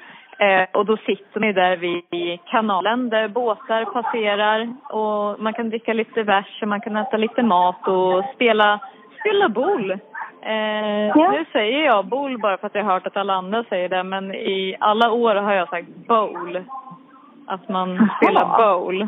Eh, 0.42 0.68
och 0.74 0.86
då 0.86 0.98
sitter 0.98 1.40
ni 1.40 1.54
där 1.54 1.78
vid 1.78 2.40
kanalen 2.46 3.10
där 3.10 3.28
båtar 3.28 3.86
passerar 3.86 4.74
och 4.90 5.40
man 5.44 5.54
kan 5.54 5.70
dricka 5.70 5.94
lite 5.94 6.24
bärs 6.24 6.62
och 6.62 6.68
man 6.68 6.82
kan 6.82 6.96
äta 6.96 7.18
lite 7.18 7.44
mat 7.44 7.88
och 7.88 8.24
spela, 8.36 8.80
spela 9.20 9.50
boll. 9.50 9.92
Eh, 10.42 11.08
Ja. 11.16 11.32
Nu 11.32 11.46
säger 11.52 11.86
jag 11.86 12.06
boll 12.06 12.38
bara 12.40 12.58
för 12.58 12.68
att 12.68 12.76
jag 12.76 12.84
har 12.84 12.94
hört 12.94 13.08
att 13.08 13.18
alla 13.18 13.34
andra 13.34 13.64
säger 13.64 13.90
det 13.90 14.04
men 14.04 14.36
i 14.36 14.76
alla 14.80 15.12
år 15.12 15.36
har 15.36 15.54
jag 15.54 15.70
sagt 15.70 15.88
bowl. 16.08 16.64
Att 17.48 17.70
man 17.70 17.96
Jaha. 17.96 18.10
spelar 18.18 18.58
bowl. 18.58 19.08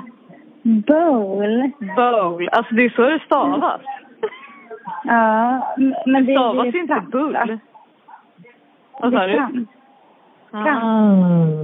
Bowl. 0.64 1.72
Bowl. 1.96 2.50
Alltså 2.52 2.76
det 2.76 2.84
är 2.86 2.90
så 2.90 3.02
det 3.02 3.20
stavas. 3.26 3.82
Ja, 5.04 5.76
men 6.06 6.26
det 6.26 6.32
Det 6.32 6.38
stavas 6.38 6.66
är 6.68 6.72
ju 6.72 6.80
inte 6.82 7.04
bull. 7.12 7.58
Vad 9.02 9.12
Det 9.12 9.18
sa 9.18 9.28
du? 9.28 9.66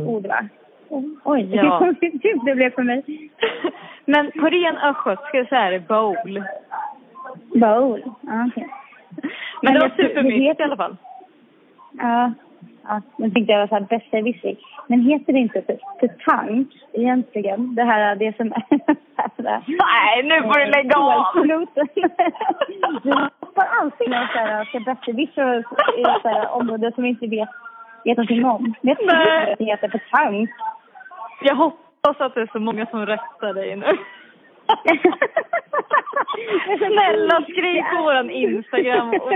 Ord 0.06 0.28
va? 0.28 0.48
Oj, 1.24 1.56
Ja. 1.56 1.94
det 2.02 2.12
det 2.46 2.56
blev 2.56 2.72
för 2.72 2.84
mig. 2.84 3.04
Men 4.06 4.32
på 4.32 4.46
ren 4.50 4.78
östgötska 4.78 5.46
så 5.50 5.56
är 5.56 5.72
det 5.72 5.88
bowl. 5.88 6.44
Bowl, 7.54 8.04
okej. 8.48 8.70
Men 9.62 9.74
det 9.74 9.80
var 9.80 9.92
jag 9.98 10.08
supermysigt 10.08 10.60
i 10.60 10.64
alla 10.64 10.78
fall. 10.78 10.98
Ja, 11.98 12.32
ja, 12.84 13.02
nu 13.18 13.30
tänkte 13.30 13.52
jag 13.52 13.60
vara 13.60 13.68
såhär 13.68 13.82
besserwisser. 13.90 14.56
Men 14.88 15.02
heter 15.02 15.34
det 15.34 15.40
inte 15.40 15.62
petank 16.00 16.68
egentligen? 16.94 17.76
Det 17.76 17.84
här, 17.84 18.16
det 18.16 18.38
som 18.38 18.54
är. 18.54 18.64
Nej, 19.68 20.24
nu 20.24 20.42
får 20.42 20.60
du 20.60 20.66
lägga 20.66 20.98
av! 20.98 21.26
Du 23.04 23.12
hoppar 23.40 23.68
alltid 23.82 24.10
någon 24.10 24.28
såhär, 24.34 24.66
ska 24.66 24.80
besserwisser 24.80 25.60
i 25.98 26.02
ett 26.02 26.22
såhär 26.22 26.52
område 26.52 26.92
som 26.96 27.04
vi 27.04 27.10
inte 27.10 27.28
vet, 27.28 27.50
vet 28.04 28.18
någonting 28.18 28.46
om. 28.46 28.74
Vet 28.82 28.98
du 28.98 29.10
att 29.10 29.58
det 29.58 29.66
heter 29.66 29.88
petank? 29.88 30.50
Jag 31.42 31.56
hoppas 31.56 32.22
att 32.22 32.36
det 32.36 32.42
är 32.42 32.50
så 32.52 32.60
många 32.60 32.86
som 32.86 33.06
rättar 33.06 33.54
dig 33.54 33.76
nu. 33.76 33.86
Snälla 36.78 37.42
skriv 37.42 37.82
på 37.82 38.02
våran 38.04 38.30
Instagram 38.30 39.10
och, 39.10 39.34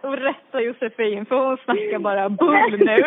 och 0.00 0.18
rätta 0.18 0.60
Josefin 0.60 1.26
för 1.26 1.46
hon 1.46 1.56
snackar 1.64 1.98
bara 1.98 2.28
bull 2.28 2.78
nu. 2.78 3.02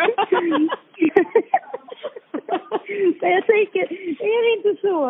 Men 3.20 3.30
jag 3.30 3.46
tänker, 3.46 3.92
är 4.22 4.42
det 4.44 4.68
inte 4.68 4.80
så 4.80 5.06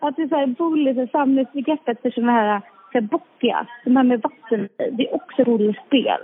att 0.00 0.16
det 0.16 0.22
är 0.22 0.28
så 0.28 0.36
här 0.36 0.46
bullet 0.46 0.96
är 0.96 1.06
samlingsbegreppet 1.06 2.02
för 2.02 2.10
såna 2.10 2.32
här, 2.32 2.60
så 2.92 2.98
här 2.98 3.00
bockia, 3.00 3.66
de 3.84 3.96
här 3.96 4.04
med 4.04 4.22
vatten 4.22 4.68
det 4.76 5.08
är 5.08 5.14
också 5.14 5.44
rollspel. 5.44 6.20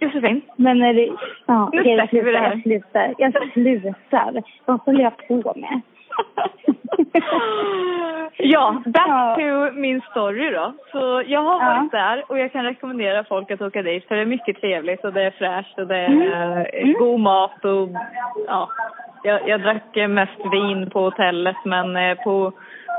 Josefin, 0.00 0.40
Men 0.56 0.82
är 0.82 0.94
det, 0.94 1.10
ja, 1.46 1.70
Nu 1.72 1.82
jag 1.82 2.08
släpper 2.08 2.24
vi 2.26 2.32
det 2.32 2.38
här. 2.38 2.50
jag 2.50 2.62
slutar, 2.62 3.14
jag 3.18 3.52
slutar. 3.52 4.42
Vad 4.64 4.80
håller 4.80 5.02
jag 5.02 5.16
på 5.28 5.52
med? 5.56 5.80
ja, 8.38 8.82
back 8.86 9.08
Ja. 9.08 9.36
to 9.38 9.72
min 9.80 10.00
story 10.10 10.50
då. 10.50 10.72
Så 10.92 11.22
jag 11.26 11.42
har 11.42 11.60
Ja. 11.60 11.74
varit 11.78 11.90
där 11.92 12.24
och 12.28 12.38
jag 12.38 12.52
kan 12.52 12.64
rekommendera 12.64 13.24
folk 13.24 13.50
att 13.50 13.60
åka 13.62 13.82
dit 13.82 14.08
för 14.08 14.14
det 14.14 14.20
är 14.22 14.26
mycket 14.26 14.60
trevligt 14.60 15.04
och 15.04 15.12
det 15.12 15.22
är 15.22 15.30
fräscht 15.30 15.78
och 15.78 15.86
det 15.86 15.96
är 15.96 16.06
Mm. 16.10 16.32
eh, 16.32 16.64
Mm. 16.82 16.92
god 16.98 17.20
mat 17.20 17.64
och 17.64 17.88
ja. 18.46 18.68
Jag, 19.26 19.48
jag 19.48 19.60
drack 19.60 19.96
eh, 19.96 20.08
mest 20.08 20.40
vin 20.52 20.90
på 20.90 21.00
hotellet 21.00 21.56
men 21.64 21.96
eh, 21.96 22.14
på 22.24 22.52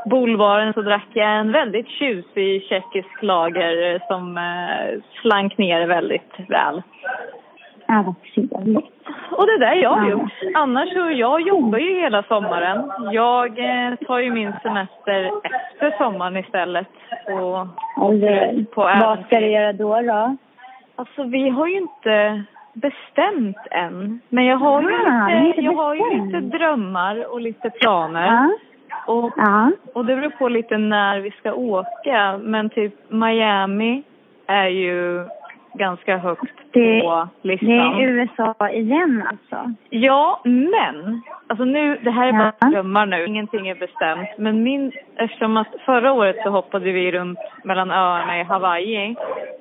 Bolvaren 0.06 0.74
så 0.74 0.82
drack 0.82 1.08
jag 1.14 1.40
en 1.40 1.52
väldigt 1.52 1.88
tjusig 1.88 2.64
tjeckisk 2.64 3.22
lager 3.22 3.94
eh, 3.94 4.02
som 4.08 4.38
eh, 4.38 5.02
slank 5.22 5.58
ner 5.58 5.88
väldigt 5.88 6.34
väl. 6.50 6.82
Ja, 7.88 8.04
vad 8.06 8.16
trevligt. 8.22 8.92
Och 9.32 9.46
det 9.48 9.54
är 9.54 9.60
det 9.60 9.76
jag 9.76 9.90
har 9.90 10.10
gjort. 10.10 10.32
Annars 10.56 10.94
så, 10.94 11.10
jag 11.12 11.42
jobbar 11.42 11.80
ju 11.80 11.96
hela 12.02 12.24
sommaren. 12.24 12.92
Jag 13.12 13.60
eh, 13.60 13.96
tar 13.96 14.20
ju 14.20 14.32
min 14.32 14.54
semester 14.64 15.32
efter 15.44 15.98
sommaren 15.98 16.38
istället. 16.38 16.88
Och, 17.26 17.68
Eller, 18.12 18.64
på 18.64 18.82
vad 18.82 19.26
ska 19.26 19.40
du 19.40 19.48
göra 19.52 19.74
då? 19.74 20.02
då? 20.02 20.38
Alltså 20.96 21.24
vi 21.24 21.50
har 21.50 21.68
ju 21.68 21.78
inte 21.78 22.44
bestämt 22.76 23.58
än. 23.72 24.20
Men 24.30 24.46
jag 24.46 24.58
har 24.58 24.82
ju, 24.82 24.88
Ah, 25.08 25.44
lite, 25.44 25.62
jag 25.62 25.74
har 25.74 25.96
ju 25.96 26.04
lite 26.24 26.40
drömmar 26.58 27.34
och 27.34 27.42
lite 27.42 27.70
planer. 27.70 28.26
Ja. 28.26 28.50
Och, 29.14 29.34
Ja. 29.38 29.72
och 29.94 30.06
det 30.06 30.16
beror 30.16 30.30
på 30.30 30.50
lite 30.50 30.78
när 30.78 31.20
vi 31.20 31.32
ska 31.32 31.54
åka. 31.54 32.38
Men 32.38 32.70
typ 32.70 32.94
Miami 33.10 34.04
är 34.48 34.68
ju 34.68 35.26
ganska 35.78 36.18
högt 36.18 36.54
Det- 36.72 37.02
på 37.02 37.28
listan. 37.42 37.68
Det 37.70 38.04
är 38.04 38.08
USA 38.08 38.70
igen 38.70 39.24
alltså. 39.30 39.74
Ja, 39.90 40.42
men 40.44 41.22
alltså 41.48 41.66
nu, 41.66 41.98
det 42.02 42.12
här 42.12 42.28
är 42.28 42.34
bara 42.34 42.54
Ja. 42.60 42.68
drömmar 42.70 43.06
nu, 43.06 43.26
ingenting 43.26 43.68
är 43.68 43.76
bestämt. 43.76 44.30
Men 44.38 44.64
min, 44.64 44.92
eftersom 45.16 45.58
att 45.58 45.68
förra 45.86 46.12
året 46.14 46.36
så 46.44 46.50
hoppade 46.50 46.92
vi 46.92 47.12
runt 47.12 47.40
mellan 47.64 47.92
öarna 47.92 48.40
i 48.40 48.44
Hawaii 48.44 49.16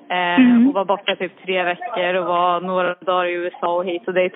eh, 0.08 0.40
Mm. 0.40 0.68
och 0.68 0.74
var 0.74 0.84
borta 0.84 1.16
typ 1.16 1.32
tre 1.44 1.62
veckor 1.62 2.14
och 2.14 2.26
var 2.26 2.60
några 2.60 2.94
dagar 2.94 3.24
i 3.24 3.32
USA 3.32 3.74
och 3.76 3.84
hit 3.84 4.08
och 4.08 4.14
dit. 4.14 4.34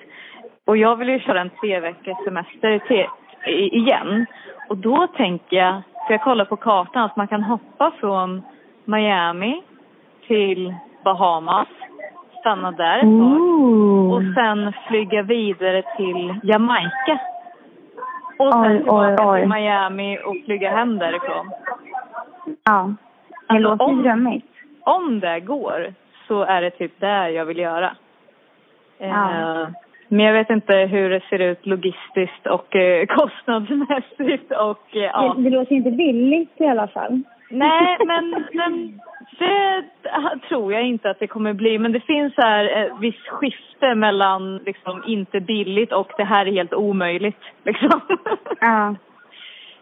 Och 0.67 0.77
jag 0.77 0.95
vill 0.95 1.09
ju 1.09 1.19
köra 1.19 1.41
en 1.41 1.49
tre 1.61 1.79
veckors 1.79 2.23
semester 2.25 2.79
till, 2.87 3.05
i, 3.53 3.77
igen. 3.77 4.25
Och 4.69 4.77
då 4.77 5.07
tänker 5.07 5.57
jag, 5.57 5.81
för 6.07 6.13
jag 6.13 6.21
kollar 6.21 6.45
på 6.45 6.55
kartan, 6.55 7.03
att 7.03 7.15
man 7.15 7.27
kan 7.27 7.43
hoppa 7.43 7.91
från 7.99 8.41
Miami 8.85 9.61
till 10.27 10.73
Bahamas, 11.03 11.67
stanna 12.39 12.71
där 12.71 12.97
ett 12.97 13.01
tag 13.01 13.11
Ooh. 13.41 14.13
och 14.13 14.21
sen 14.35 14.73
flyga 14.87 15.21
vidare 15.21 15.83
till 15.97 16.35
Jamaica. 16.43 17.19
Och 18.39 18.51
sen 18.53 18.65
Oj, 18.71 18.77
tillbaka 18.77 19.15
oj, 19.29 19.29
oj. 19.29 19.39
till 19.41 19.49
Miami 19.49 20.17
och 20.25 20.35
flyga 20.45 20.69
hem 20.71 20.97
därifrån. 20.99 21.51
Ja. 22.63 22.93
Det 23.29 23.53
Alltså, 23.53 23.69
låter 23.69 23.85
om- 23.85 24.03
drömmigt. 24.03 24.45
Om 24.83 25.19
det 25.19 25.39
går 25.39 25.93
så 26.27 26.43
är 26.43 26.61
det 26.61 26.69
typ 26.69 26.99
det 26.99 27.29
jag 27.31 27.45
vill 27.45 27.57
göra. 27.59 27.91
Ja. 28.97 29.05
Eh, 29.31 29.67
men 30.07 30.25
jag 30.25 30.33
vet 30.33 30.49
inte 30.49 30.75
hur 30.75 31.09
det 31.09 31.21
ser 31.29 31.39
ut 31.39 31.65
logistiskt 31.65 32.47
och 32.47 32.75
eh, 32.75 33.05
kostnadsmässigt 33.17 34.51
och 34.51 34.95
eh, 34.95 35.01
ja. 35.03 35.33
Det, 35.37 35.43
det 35.43 35.49
låter 35.49 35.75
inte 35.75 35.91
billigt 35.91 36.61
i 36.61 36.65
alla 36.67 36.87
fall. 36.87 37.21
Nej, 37.49 37.97
men, 38.05 38.45
men 38.53 38.99
det 39.39 39.83
tror 40.49 40.73
jag 40.73 40.83
inte 40.83 41.09
att 41.09 41.19
det 41.19 41.27
kommer 41.27 41.53
bli. 41.53 41.79
Men 41.79 41.91
det 41.91 41.99
finns 41.99 42.33
här 42.37 42.77
eh, 42.85 42.99
visst 42.99 43.27
skifte 43.27 43.95
mellan 43.95 44.57
liksom 44.57 45.03
inte 45.07 45.39
billigt 45.39 45.91
och 45.91 46.11
det 46.17 46.23
här 46.23 46.45
är 46.45 46.51
helt 46.51 46.73
omöjligt. 46.73 47.41
Liksom. 47.63 48.01
Ja. 48.59 48.95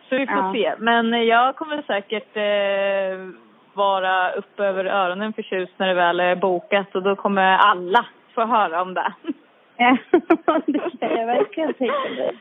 Så 0.09 0.15
vi 0.15 0.27
får 0.27 0.36
Ja. 0.38 0.51
se. 0.53 0.74
Men 0.77 1.25
jag 1.27 1.55
kommer 1.55 1.81
säkert 1.81 2.38
eh, 2.38 3.41
vara 3.74 4.31
upp 4.31 4.59
över 4.59 4.86
öronen 4.86 5.33
förtjust 5.33 5.74
när 5.77 5.88
det 5.88 5.93
väl 5.93 6.19
är 6.19 6.36
bokat 6.36 6.95
och 6.95 7.03
då 7.03 7.15
kommer 7.15 7.57
alla 7.57 8.05
få 8.36 8.45
höra 8.45 8.81
om 8.81 8.93
det. 8.93 9.13
Ja, 9.77 9.97
det 10.65 10.79
kan 11.00 11.17
jag 11.17 11.25
verkligen 11.25 11.74
tänka 11.74 12.09
mig. 12.17 12.38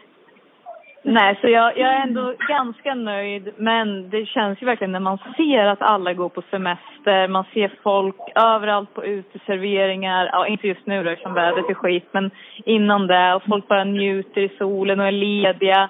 Nej, 1.09 1.39
så 1.41 1.49
jag, 1.49 1.79
jag 1.79 1.95
är 1.95 2.01
ändå 2.03 2.35
ganska 2.49 2.95
nöjd. 2.95 3.53
Men 3.57 4.11
det 4.11 4.27
känns 4.27 4.63
ju 4.63 4.67
verkligen 4.67 4.93
när 4.93 5.01
man 5.01 5.19
ser 5.37 5.67
att 5.67 5.83
alla 5.83 6.13
går 6.15 6.29
på 6.29 6.43
semester. 6.51 7.29
Man 7.29 7.45
ser 7.55 7.73
folk 7.83 8.17
överallt 8.35 8.95
på 8.95 9.05
uteserveringar. 9.05 10.31
Ja, 10.33 10.47
inte 10.47 10.69
just 10.69 10.87
nu 10.87 11.05
då 11.05 11.11
eftersom 11.11 11.35
vädret 11.35 11.71
är 11.71 11.75
skit. 11.75 12.09
Men 12.13 12.31
innan 12.65 13.07
det. 13.07 13.35
Och 13.35 13.43
folk 13.49 13.69
bara 13.69 13.85
njuter 13.85 14.41
i 14.41 14.49
solen 14.59 15.01
och 15.01 15.07
är 15.07 15.13
lediga. 15.13 15.89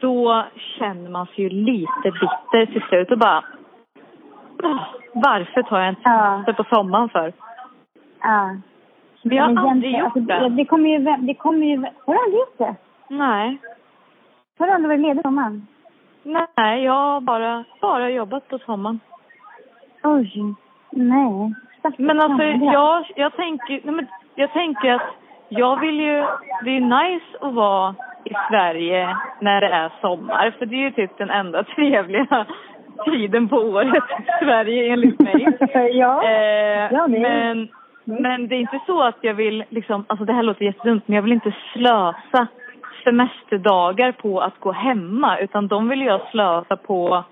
Då 0.00 0.44
känner 0.78 1.10
man 1.10 1.26
sig 1.26 1.44
ju 1.44 1.48
lite 1.48 2.02
bitter 2.20 2.66
till 2.66 2.82
slut 2.88 3.10
och 3.10 3.18
bara... 3.18 3.44
"Åh, 4.62 4.82
Varför 5.12 5.62
tar 5.62 5.80
jag 5.80 5.88
inte 5.88 6.02
semester 6.02 6.52
på 6.52 6.64
sommaren 6.76 7.08
för? 7.08 7.32
Ja. 8.22 8.56
Jag 9.22 9.42
har 9.44 9.70
aldrig 9.70 9.92
gjort 9.98 10.04
alltså, 10.04 10.20
det. 10.20 10.48
Det 10.48 10.64
kommer 10.64 10.88
ju... 10.88 10.98
Det 11.26 11.34
kommer 11.34 11.66
ju 11.66 11.76
har 11.76 12.14
du 12.14 12.20
aldrig 12.24 12.40
gjort 12.40 12.58
det? 12.58 12.74
Nej. 13.08 13.58
Har 14.58 14.66
du 14.66 14.72
aldrig 14.72 14.88
varit 14.88 15.00
ledig 15.00 15.22
sommaren? 15.22 15.66
Nej, 16.22 16.84
jag 16.84 16.92
har 16.92 17.20
bara, 17.20 17.64
bara 17.80 18.10
jobbat 18.10 18.48
på 18.48 18.58
sommaren. 18.58 19.00
Oj. 20.02 20.54
Nej. 20.90 21.54
Stackars 21.78 21.98
Men 21.98 22.20
alltså, 22.20 22.44
jag, 22.44 23.04
jag, 23.16 23.36
tänker, 23.36 23.80
nej 23.84 23.94
men, 23.94 24.06
jag 24.34 24.52
tänker 24.52 24.94
att 24.94 25.14
jag 25.48 25.80
vill 25.80 26.00
ju... 26.00 26.24
Det 26.64 26.70
är 26.70 26.74
ju 26.74 26.80
nice 26.80 27.26
att 27.40 27.54
vara 27.54 27.94
i 28.24 28.32
Sverige 28.50 29.16
när 29.40 29.60
det 29.60 29.68
är 29.68 29.92
sommar. 30.00 30.54
För 30.58 30.66
det 30.66 30.76
är 30.76 30.80
ju 30.80 30.90
typ 30.90 31.18
den 31.18 31.30
enda 31.30 31.64
trevliga 31.76 32.46
tiden 33.04 33.48
på 33.48 33.56
året 33.56 34.04
i 34.18 34.44
Sverige 34.44 34.92
enligt 34.92 35.20
mig. 35.20 35.58
ja. 35.92 36.22
Eh, 36.24 36.92
Ja, 36.92 37.06
men, 37.06 37.68
men 38.04 38.48
det 38.48 38.54
är 38.54 38.60
inte 38.60 38.80
så 38.86 39.02
att 39.02 39.18
jag 39.20 39.34
vill 39.34 39.64
liksom... 39.68 40.04
Alltså 40.06 40.24
det 40.24 40.32
här 40.32 40.42
låter 40.42 40.64
jättedumt 40.64 41.08
men 41.08 41.14
jag 41.14 41.22
vill 41.22 41.32
inte 41.32 41.54
slösa 41.72 42.46
semesterdagar 43.06 44.12
på 44.12 44.40
att 44.40 44.60
gå 44.60 44.72
hemma. 44.72 45.38
Utan 45.38 45.68
de 45.68 45.88
vill 45.88 46.00
jag 46.00 46.20
slösa 46.30 46.76
på 46.76 47.24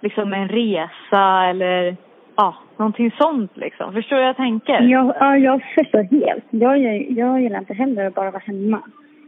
liksom 0.00 0.32
en 0.32 0.48
resa 0.48 1.44
eller 1.50 1.96
ja, 2.36 2.54
någonting 2.76 3.10
sånt 3.18 3.56
liksom. 3.56 3.92
Förstår 3.92 4.16
du 4.16 4.22
vad 4.22 4.28
jag 4.28 4.36
tänker? 4.36 4.80
Jag, 4.80 5.14
ja, 5.20 5.36
jag 5.36 5.62
förstår 5.74 6.02
helt. 6.02 6.44
Jag, 6.50 6.78
jag, 6.78 7.10
jag 7.10 7.40
gillar 7.40 7.58
inte 7.58 7.74
heller 7.74 8.06
att 8.06 8.14
bara 8.14 8.30
vara 8.30 8.42
hemma. 8.46 8.80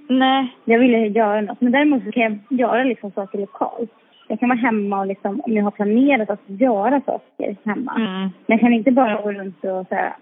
Nej. 0.08 0.54
Jag 0.64 0.78
vill 0.78 0.90
ju 0.90 1.06
göra 1.06 1.40
något. 1.40 1.60
Men 1.60 1.72
däremot 1.72 2.04
så 2.04 2.12
kan 2.12 2.22
jag 2.22 2.60
göra 2.60 2.84
liksom 2.84 3.10
saker 3.10 3.38
lokalt. 3.38 3.90
Jag 4.28 4.40
kan 4.40 4.48
vara 4.48 4.58
hemma 4.58 5.00
och 5.00 5.06
liksom, 5.06 5.40
om 5.40 5.52
jag 5.52 5.64
har 5.64 5.70
planerat 5.70 6.30
att 6.30 6.42
göra 6.46 7.00
saker 7.06 7.56
hemma. 7.64 7.94
Mm. 7.96 8.20
Men 8.20 8.30
jag 8.46 8.60
kan 8.60 8.72
inte 8.72 8.90
bara 8.90 9.22
gå 9.22 9.32
runt 9.32 9.64
och 9.64 9.86
så 9.88 9.94
här, 9.94 10.12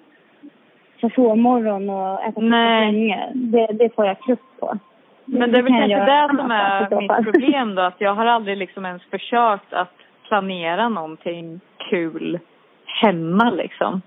sovmorgon 1.15 1.91
och 1.91 2.25
äta 2.25 2.41
Nej. 2.41 3.31
Det, 3.35 3.67
det 3.67 3.95
får 3.95 4.07
jag 4.07 4.21
krupp 4.21 4.41
på. 4.61 4.79
Men 5.27 5.53
det 5.53 5.59
är 5.59 5.63
väl 5.63 5.73
kanske 5.73 6.05
det 6.05 6.29
som 6.43 6.51
är 6.51 7.01
mitt 7.01 7.33
problem 7.33 7.75
då. 7.75 7.83
Att 7.83 8.01
jag 8.01 8.15
har 8.15 8.27
aldrig 8.27 8.57
liksom 8.57 8.87
ens 8.87 9.03
försökt 9.11 9.73
att 9.73 9.93
planera 10.29 10.89
någonting 10.89 11.61
kul 11.91 12.39
hemma 12.87 13.51
liksom. 13.51 14.03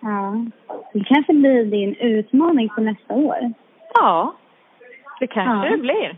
Ja. 0.00 0.34
Det 0.92 1.04
kanske 1.04 1.32
blir 1.34 1.64
din 1.64 1.94
utmaning 1.94 2.68
för 2.74 2.82
nästa 2.82 3.14
år. 3.14 3.52
Ja. 3.94 4.34
Det 5.20 5.26
kanske 5.26 5.68
Ja. 5.68 5.72
det 5.76 5.82
blir. 5.82 6.16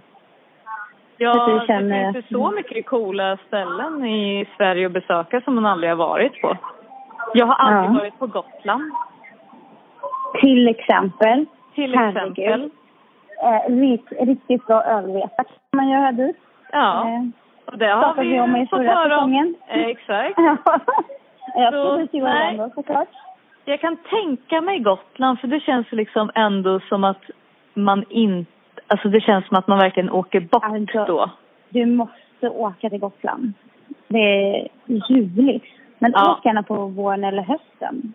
Ja, 1.17 1.65
känner 1.67 2.07
det 2.07 2.13
finns 2.13 2.25
ju 2.33 2.35
så 2.37 2.51
mycket 2.51 2.87
coola 2.87 3.39
ställen 3.47 4.05
i 4.05 4.47
Sverige 4.57 4.87
att 4.87 4.93
besöka 4.93 5.41
som 5.41 5.55
man 5.55 5.67
aldrig 5.67 5.91
har 5.91 5.97
varit 5.97 6.41
på. 6.43 6.57
Jag 7.35 7.47
har 7.47 7.55
aldrig 7.55 7.91
Ja. 7.91 7.99
varit 7.99 8.19
på 8.19 8.27
Gotland, 8.27 8.93
Till 10.41 10.69
exempel. 10.69 11.47
till 11.75 11.95
Herregud. 11.97 12.71
Eh, 13.43 13.73
rikt, 13.81 14.13
riktigt 14.21 14.67
bra 14.67 14.83
ölresa 14.83 15.45
kan 15.45 15.77
man 15.77 15.89
göra 15.89 16.13
dit. 16.13 16.37
Ja, 16.73 17.09
Eh, 17.09 17.23
och 17.73 17.79
det 17.79 17.87
har 17.87 18.03
pratade 18.03 18.29
vi 18.29 18.41
om 18.41 18.57
i 18.57 18.61
vi 18.61 18.67
fått 18.67 18.81
höra 18.87 19.19
om. 19.19 19.55
Eh, 19.69 19.81
Exakt. 19.81 20.35
Så, 21.73 22.07
nej. 22.13 22.71
Såklart. 22.75 23.09
Jag 23.65 23.81
kan 23.81 23.97
tänka 23.97 24.61
mig 24.61 24.79
Gotland 24.79 25.41
för 25.41 25.49
det 25.49 25.61
känns 25.61 25.93
liksom 25.93 26.31
ändå 26.35 26.81
som 26.81 27.05
att 27.05 27.23
man 27.75 28.05
inte... 28.09 28.51
Alltså 28.87 29.09
det 29.09 29.21
känns 29.21 29.47
som 29.47 29.57
att 29.57 29.67
man 29.67 29.79
verkligen 29.79 30.11
åker 30.11 30.41
bort 30.41 30.65
Alltså, 30.65 31.05
då. 31.05 31.31
Du 31.69 31.87
måste 31.87 32.49
åka 32.49 32.91
till 32.91 33.01
Gotland. 33.01 33.53
Det 34.09 34.19
är 34.19 34.69
ljuvligt. 35.09 35.65
Men 35.99 36.13
Ja. 36.15 36.33
åk 36.33 36.45
gärna 36.45 36.63
på 36.63 36.87
våren 36.87 37.25
eller 37.25 37.43
hösten. 37.43 38.13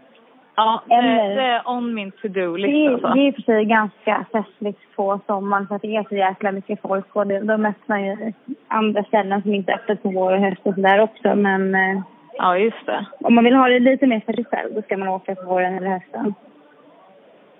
Ja, 0.55 0.81
Eller- 0.89 1.35
det 1.35 1.41
är 1.41 1.62
on 1.65 1.93
min 1.93 2.12
to-do-list 2.12 2.71
Det 2.74 2.85
är, 2.85 2.91
alltså. 2.93 3.07
det 3.07 3.19
är 3.19 3.27
i 3.27 3.31
och 3.31 3.35
för 3.35 3.41
sig 3.41 3.65
ganska 3.65 4.25
festligt 4.31 4.95
på 4.95 5.19
sommaren 5.27 5.67
för 5.67 5.75
att 5.75 5.81
det 5.81 5.95
är 5.95 6.03
så 6.09 6.15
jäkla 6.15 6.51
mycket 6.51 6.81
folk 6.81 7.15
och 7.15 7.27
det, 7.27 7.39
de 7.39 7.65
öppnar 7.65 8.00
ju 8.00 8.33
andra 8.67 9.03
ställen 9.03 9.41
som 9.41 9.53
inte 9.53 9.71
är 9.71 9.75
öppet 9.75 10.03
på 10.03 10.09
vår 10.09 10.31
och 10.33 10.39
höst 10.39 10.62
och 10.63 10.74
sådär 10.75 11.00
också. 11.01 11.35
Men 11.35 11.75
eh, 11.75 12.01
Ja, 12.38 12.57
just 12.57 12.85
det. 12.85 13.05
om 13.19 13.35
man 13.35 13.43
vill 13.43 13.55
ha 13.55 13.67
det 13.67 13.79
lite 13.79 14.07
mer 14.07 14.19
för 14.25 14.33
sig 14.33 14.45
själv 14.45 14.74
då 14.75 14.81
ska 14.81 14.97
man 14.97 15.07
åka 15.07 15.35
på 15.35 15.43
våren 15.45 15.75
eller 15.77 15.88
hösten. 15.89 16.33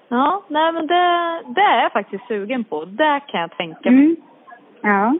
Ja, 0.08 0.42
nej 0.48 0.72
men 0.72 0.88
det, 0.88 1.42
det 1.56 1.62
är 1.62 1.82
jag 1.82 1.92
faktiskt 1.92 2.28
sugen 2.28 2.64
på. 2.64 2.86
Det 2.86 3.20
kan 3.28 3.42
jag 3.42 3.58
tänka 3.58 3.92
mig. 3.92 4.04
Mm. 4.06 4.16
Ja. 4.82 5.14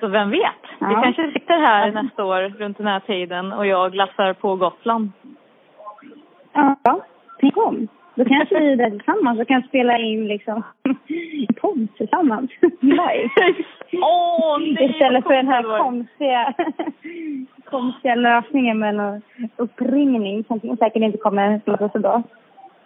Så 0.00 0.06
vem 0.08 0.30
vet? 0.30 0.62
Vi 0.78 0.86
Ja. 0.92 1.02
kanske 1.02 1.32
sitter 1.32 1.58
här 1.58 1.86
Ja. 1.94 2.02
nästa 2.02 2.24
år 2.24 2.42
runt 2.58 2.78
den 2.78 2.86
här 2.86 3.00
tiden 3.00 3.52
och 3.52 3.66
jag 3.66 3.92
glassar 3.92 4.32
på 4.32 4.56
Gotland. 4.56 5.12
Ja, 6.52 6.76
tänk 7.40 7.56
om. 7.56 7.88
Då 8.14 8.24
kanske 8.24 8.60
vi 8.60 8.72
är 8.72 8.76
där 8.76 8.90
tillsammans 8.90 9.40
och 9.40 9.48
kan 9.48 9.62
spela 9.62 9.98
in 9.98 10.26
liksom 10.26 10.62
en 11.48 11.54
podd 11.60 11.88
tillsammans. 11.96 12.50
Live. 12.80 13.30
Nej! 14.70 14.90
Istället 14.90 15.24
för 15.24 15.34
den 15.34 15.48
här 15.48 15.78
konstiga, 15.78 16.54
konstiga 17.64 18.14
lösningen 18.14 18.78
med 18.78 18.94
en 18.94 19.22
uppringning 19.56 20.44
som 20.44 20.60
säkert 20.60 21.02
inte 21.02 21.18
kommer 21.18 21.60
låta 21.64 21.88
så 21.88 21.98
bra. 21.98 22.22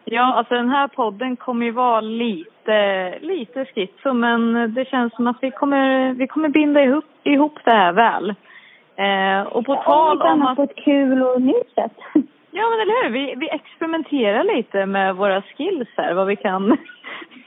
Ja, 0.04 0.34
alltså 0.34 0.54
den 0.54 0.68
här 0.68 0.88
podden 0.88 1.36
kommer 1.36 1.66
ju 1.66 1.72
vara 1.72 2.00
lite, 2.00 3.14
lite 3.20 3.64
schizo 3.64 4.12
men 4.12 4.74
det 4.74 4.88
känns 4.88 5.14
som 5.14 5.26
att 5.26 5.38
vi 5.40 5.50
kommer, 5.50 6.12
vi 6.12 6.26
kommer 6.26 6.48
binda 6.48 6.82
ihop, 6.82 7.04
ihop 7.22 7.58
det 7.64 7.70
här 7.70 7.92
väl. 7.92 8.34
Eh, 8.96 9.46
och 9.46 9.66
på 9.66 9.74
tal 9.76 10.22
om 10.22 10.42
att... 10.42 10.56
på 10.56 10.62
ett 10.62 10.76
kul 10.76 11.22
och 11.22 11.42
nytt 11.42 11.74
sätt. 11.74 12.24
Ja 12.56 12.70
men 12.70 12.80
eller 12.80 13.02
hur, 13.02 13.10
vi, 13.10 13.34
vi 13.36 13.50
experimenterar 13.50 14.44
lite 14.56 14.86
med 14.86 15.16
våra 15.16 15.42
skills 15.42 15.88
här, 15.96 16.14
vad 16.14 16.26
vi 16.26 16.36
kan, 16.36 16.68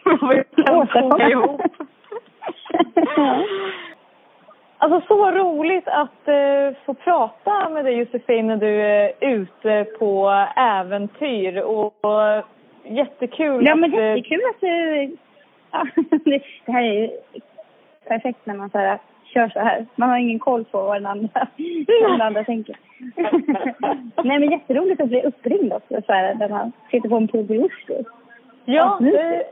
vad 0.03 0.35
vi 0.35 0.63
kan 0.63 0.75
Åstadkomma. 0.75 1.11
foga 1.11 1.29
ihop. 1.29 1.61
Alltså 4.79 5.07
så 5.07 5.31
roligt 5.31 5.87
att 5.87 6.27
eh, 6.27 6.77
få 6.85 6.93
prata 6.93 7.69
med 7.69 7.85
dig 7.85 7.93
Josefin 7.97 8.47
när 8.47 8.57
du 8.57 8.81
är 8.81 9.11
ute 9.21 9.85
på 9.99 10.29
äventyr 10.55 11.57
och, 11.61 12.05
och 12.05 12.43
jättekul 12.83 13.65
Ja, 13.65 13.75
men 13.75 13.93
att... 13.93 13.99
eh, 13.99 14.05
jättekul 14.05 14.41
att 14.49 14.61
du... 14.61 15.17
Ja, 15.71 15.87
det, 16.25 16.41
det 16.65 16.71
här 16.71 16.81
är 16.83 16.93
ju 17.01 17.09
perfekt 18.07 18.45
när 18.45 18.55
man 18.55 18.69
så 18.69 18.77
här, 18.77 18.99
kör 19.37 19.49
så 19.49 19.59
här. 19.59 19.85
Man 19.95 20.09
har 20.09 20.17
ingen 20.17 20.39
koll 20.39 20.65
på 20.65 20.81
vad 20.81 20.95
den 20.95 21.05
andra, 21.05 21.47
vad 22.01 22.11
den 22.11 22.21
andra 22.21 22.43
tänker. 22.43 22.75
Nej, 24.23 24.39
men 24.39 24.51
jätteroligt 24.51 25.01
att 25.01 25.09
bli 25.09 25.21
uppringd 25.21 25.73
också 25.73 26.01
så 26.05 26.13
här, 26.13 26.35
när 26.35 26.49
man 26.49 26.71
sitter 26.91 27.09
på 27.09 27.15
en 27.15 27.27
pub 27.27 27.51
i. 27.51 27.69
Ja, 28.65 28.97
det 29.01 29.17
är 29.17 29.43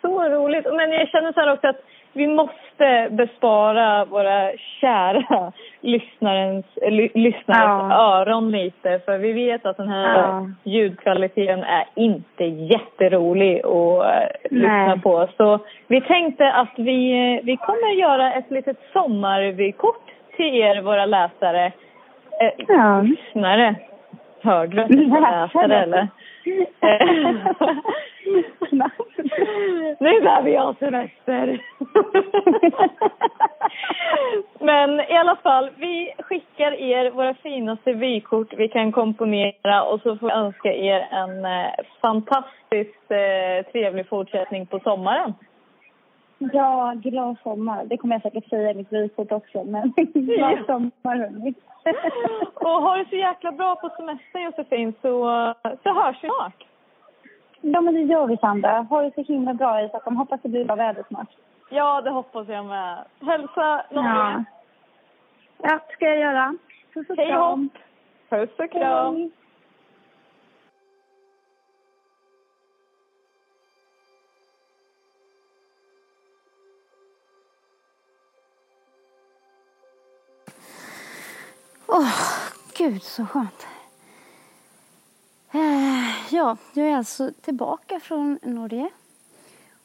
så 0.00 0.28
roligt. 0.28 0.66
Men 0.72 0.90
jag 0.90 1.08
känner 1.08 1.32
så 1.32 1.52
också 1.52 1.68
att 1.68 1.80
vi 2.16 2.26
måste 2.26 3.08
bespara 3.10 4.04
våra 4.04 4.50
kära 4.80 5.52
lyssnarens, 5.80 6.66
ly, 6.90 7.08
lyssnares 7.14 7.90
Ja. 7.92 7.96
öron 8.20 8.50
lite. 8.50 9.00
För 9.04 9.18
vi 9.18 9.32
vet 9.32 9.66
att 9.66 9.76
den 9.76 9.88
här 9.88 10.18
Ja. 10.18 10.46
ljudkvaliteten 10.64 11.62
är 11.64 11.84
inte 11.94 12.44
jätterolig 12.44 13.58
att 13.66 14.04
eh, 14.04 14.50
lyssna 14.50 14.86
Nej. 14.86 15.00
på. 15.00 15.28
Så 15.36 15.58
vi 15.86 16.00
tänkte 16.00 16.52
att 16.52 16.72
vi, 16.76 17.12
eh, 17.36 17.44
vi 17.44 17.56
kommer 17.56 17.92
göra 18.00 18.32
ett 18.32 18.50
litet 18.50 18.78
sommarvykort 18.92 20.02
till 20.36 20.54
er, 20.54 20.82
våra 20.82 21.06
läsare. 21.06 21.66
Eh, 22.40 22.50
Ja. 22.68 23.00
Lyssnare. 23.00 23.74
Än 24.42 25.08
läsare, 25.20 25.82
eller? 25.82 26.08
nu 30.00 30.20
vi 30.44 30.56
ha 30.56 30.74
semester. 30.78 31.62
Men 34.60 35.00
i 35.00 35.16
alla 35.16 35.36
fall, 35.36 35.70
vi 35.76 36.14
skickar 36.18 36.72
er 36.72 37.10
våra 37.10 37.34
finaste 37.34 37.92
vykort 37.92 38.54
vi 38.56 38.68
kan 38.68 38.92
komponera 38.92 39.82
och 39.82 40.00
så 40.00 40.16
får 40.16 40.26
vi 40.26 40.32
önska 40.32 40.72
er 40.72 41.08
en 41.10 41.44
eh, 41.44 41.70
fantastiskt 42.00 43.10
eh, 43.10 43.72
trevlig 43.72 44.08
fortsättning 44.08 44.66
på 44.66 44.80
sommaren. 44.80 45.34
Ja, 46.38 46.94
glad 46.96 47.36
sommar. 47.42 47.84
Det 47.84 47.96
kommer 47.96 48.14
jag 48.14 48.22
säkert 48.22 48.48
säga 48.48 48.70
i 48.70 48.74
mitt 48.74 48.92
vykort 48.92 49.32
också. 49.32 49.64
Men 49.64 49.92
glad 50.14 50.66
sommar, 50.66 51.16
hörni. 51.16 51.54
Och 52.54 52.82
ha 52.82 52.96
det 52.96 53.08
så 53.08 53.16
jäkla 53.16 53.52
bra 53.52 53.74
på 53.76 53.88
semestern 53.96 54.42
Josefin 54.42 54.94
så, 55.02 55.54
så 55.82 55.94
hörs 55.94 56.16
vi 56.22 56.28
snart. 56.28 56.64
Ja, 57.72 57.80
men 57.80 57.94
det 57.94 58.00
gör 58.00 58.26
vi, 58.26 58.36
Sandra. 58.36 58.80
Ha 58.90 59.02
det 59.02 59.14
så 59.14 59.22
himla 59.22 59.54
bra 59.54 59.82
i 59.82 59.88
Stockholm. 59.88 60.16
Hoppas 60.16 60.40
det 60.42 60.48
blir 60.48 60.64
bra 60.64 60.74
väder 60.74 61.04
snart. 61.08 61.28
Ja, 61.70 62.00
det 62.00 62.10
hoppas 62.10 62.48
jag 62.48 62.66
med. 62.66 63.04
Hälsa 63.20 63.84
någon 63.90 64.04
Ja. 64.04 64.44
Ja, 65.62 65.80
ska 65.92 66.04
jag 66.04 66.18
göra. 66.18 66.54
Puss 66.94 67.10
och 67.10 67.16
Hej 67.16 67.26
kram. 67.28 67.70
hopp! 67.74 67.82
Puss 68.28 68.58
och 68.58 68.70
kram! 68.72 69.14
Hej. 69.14 69.30
Åh, 81.86 82.12
gud 82.78 83.02
så 83.02 83.26
skönt. 83.26 83.66
Ja, 86.36 86.56
jag 86.72 86.88
är 86.88 86.96
alltså 86.96 87.32
tillbaka 87.40 88.00
från 88.00 88.38
Norge. 88.42 88.90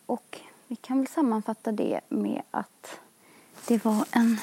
Och 0.06 0.40
vi 0.68 0.76
kan 0.76 0.98
väl 0.98 1.08
sammanfatta 1.08 1.72
det 1.72 2.02
med 2.10 2.42
att 2.52 3.00
det 3.68 3.86
var 3.86 4.06
en 4.12 4.38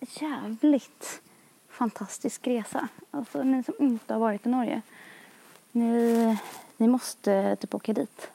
jävligt 0.00 1.22
fantastisk 1.68 2.46
resa. 2.46 2.88
Alltså 3.10 3.42
ni 3.42 3.64
som 3.64 3.74
inte 3.78 4.12
har 4.14 4.20
varit 4.20 4.46
i 4.46 4.48
Norge, 4.48 4.82
ni, 5.72 6.38
ni 6.76 6.88
måste 6.88 7.56
typ 7.56 7.74
åka 7.74 7.92
dit. 7.92 8.30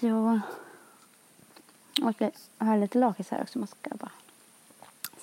Jag, 0.00 0.40
och 2.02 2.14
jag 2.18 2.32
har 2.58 2.78
lite 2.78 2.98
lakrits 2.98 3.30
här 3.30 3.42
också, 3.42 3.58
man 3.58 3.68
ska 3.68 3.90
bara 3.96 4.12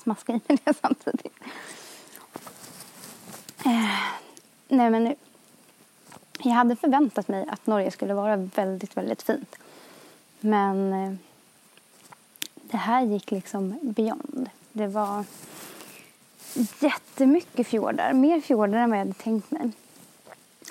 smaska 0.03 0.33
i 0.33 0.41
det 0.63 0.73
samtidigt. 0.81 1.39
Eh, 3.65 3.99
nej 4.67 4.89
men 4.89 5.03
nu. 5.03 5.15
Jag 6.43 6.51
hade 6.51 6.75
förväntat 6.75 7.27
mig 7.27 7.45
att 7.49 7.67
Norge 7.67 7.91
skulle 7.91 8.13
vara 8.13 8.35
väldigt, 8.35 8.97
väldigt 8.97 9.21
fint. 9.21 9.55
Men 10.39 10.93
eh, 10.93 11.13
det 12.53 12.77
här 12.77 13.01
gick 13.01 13.31
liksom 13.31 13.79
beyond. 13.81 14.49
Det 14.71 14.87
var 14.87 15.25
jättemycket 16.79 17.67
fjordar. 17.67 18.13
Mer 18.13 18.41
fjordar 18.41 18.77
än 18.77 18.89
vad 18.89 18.99
jag 18.99 19.05
hade 19.05 19.19
tänkt 19.19 19.51
mig. 19.51 19.71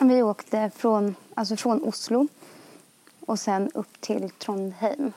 Vi 0.01 0.23
åkte 0.23 0.71
från, 0.77 1.15
alltså 1.35 1.57
från 1.57 1.85
Oslo 1.85 2.29
och 3.27 3.39
sen 3.39 3.71
upp 3.75 4.01
till 4.01 4.31
Trondheim. 4.31 5.13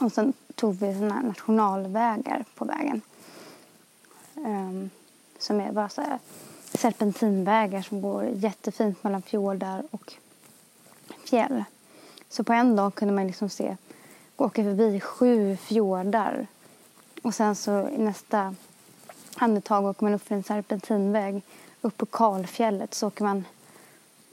Och 0.00 0.12
sen 0.12 0.32
tog 0.54 0.74
vi 0.74 0.94
såna 0.94 1.14
här 1.14 1.22
nationalvägar 1.22 2.44
på 2.54 2.64
vägen. 2.64 3.00
Um, 4.34 4.90
som 5.38 5.60
är 5.60 5.72
bara 5.72 5.88
så 5.88 6.00
här 6.00 6.18
serpentinvägar 6.78 7.82
som 7.82 8.02
går 8.02 8.24
jättefint 8.24 9.04
mellan 9.04 9.22
fjordar 9.22 9.82
och 9.90 10.12
fjäll. 11.24 11.64
Så 12.28 12.44
på 12.44 12.52
en 12.52 12.76
dag 12.76 12.94
kunde 12.94 13.14
man 13.14 13.26
liksom 13.26 13.48
se, 13.48 13.76
åka 14.36 14.64
förbi 14.64 15.00
sju 15.00 15.56
fjordar. 15.56 16.46
Och 17.22 17.34
sen 17.34 17.56
så 17.56 17.88
i 17.88 17.98
nästa 17.98 18.54
andetag 19.36 19.84
åker 19.84 20.04
man 20.04 20.14
upp 20.14 20.22
för 20.22 20.34
en 20.34 20.42
serpentinväg 20.42 21.42
upp 21.80 21.96
på 21.96 22.06
kalfjället. 22.06 22.94
Så 22.94 23.06
åker 23.06 23.24
man 23.24 23.44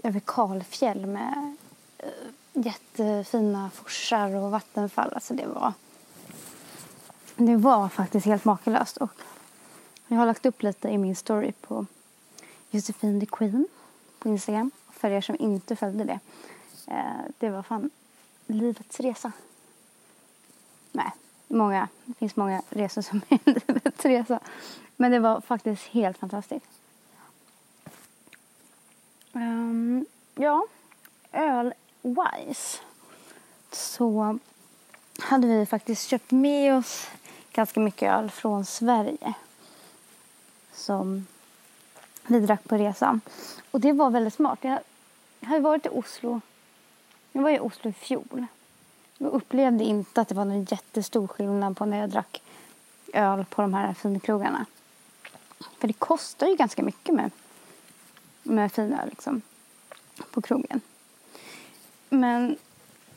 över 0.04 0.20
kalfjäll 0.20 1.06
med 1.06 1.56
eh, 1.98 2.08
jättefina 2.54 3.70
forsar 3.74 4.36
och 4.36 4.52
vattenfall. 4.52 5.14
Alltså 5.14 5.34
det 5.34 5.46
var, 5.46 5.74
det 7.36 7.56
var 7.56 7.90
faktiskt 7.90 8.26
helt 8.26 8.46
makalöst. 8.46 8.98
Och 8.98 9.10
jag 10.08 10.18
har 10.18 10.26
lagt 10.26 10.46
upp 10.46 10.64
lite 10.64 10.90
i 10.90 10.98
min 10.98 11.16
story 11.16 11.52
på 11.52 11.86
Josefin 12.72 13.20
the 13.20 13.26
Queen 13.26 13.68
på 14.20 14.30
Instagram. 14.30 14.72
För 14.92 15.10
er 15.10 15.22
som 15.22 15.36
inte 15.40 15.76
följde 15.76 16.04
det. 16.04 16.20
Eh, 16.88 17.22
det 17.40 17.50
var 17.50 17.64
fan 17.64 17.90
livets 18.48 19.00
resa. 19.00 19.32
Nej, 20.92 21.12
många, 21.48 21.88
det 22.06 22.14
finns 22.14 22.36
många 22.36 22.62
resor 22.70 23.02
som 23.02 23.22
är 23.30 23.40
livets 23.46 24.06
resa. 24.06 24.40
Men 24.96 25.12
det 25.12 25.20
var 25.20 25.42
faktiskt 25.42 25.84
helt 25.88 26.18
fantastiskt. 26.18 26.66
Um, 29.34 30.06
ja, 30.36 30.68
öl-wise 31.32 32.80
så 33.72 34.40
hade 35.20 35.48
vi 35.48 35.66
faktiskt 35.66 36.08
köpt 36.08 36.32
med 36.32 36.78
oss 36.78 37.08
ganska 37.52 37.80
mycket 37.80 38.12
öl 38.12 38.32
från 38.32 38.66
Sverige 38.66 39.34
som 40.74 41.28
vi 42.40 42.46
drack 42.46 42.64
på 42.64 42.78
resan. 42.78 43.22
Och 43.72 43.82
det 43.82 43.92
var 43.92 44.10
väldigt 44.10 44.34
smart. 44.34 44.60
Jag 44.62 44.80
hade 45.42 45.60
varit 45.60 45.86
i 45.86 45.90
Oslo. 45.90 46.42
Jag 47.32 47.42
var 47.42 47.50
i 47.50 47.60
Oslo 47.60 47.90
i 47.90 47.94
fjol. 47.94 48.46
Jag 49.18 49.32
upplevde 49.32 49.84
inte 49.84 50.22
att 50.22 50.28
det 50.28 50.36
var 50.36 50.46
någon 50.46 50.64
jättestor 50.64 51.28
skillnad 51.28 51.78
på 51.78 51.86
när 51.86 51.98
jag 51.98 52.10
drack 52.10 52.42
öl 53.14 53.46
på 53.50 53.62
de 53.62 53.74
här 53.74 53.94
finkrogarna. 53.94 54.66
För 55.80 55.88
det 55.88 55.94
kostar 55.94 56.48
ju 56.48 56.56
ganska 56.56 56.84
mycket 56.84 57.16
med, 57.16 57.32
med 58.44 58.72
finöl 58.72 59.10
liksom, 59.10 59.42
på 60.32 60.42
krogen. 60.42 60.82
Men 62.10 62.58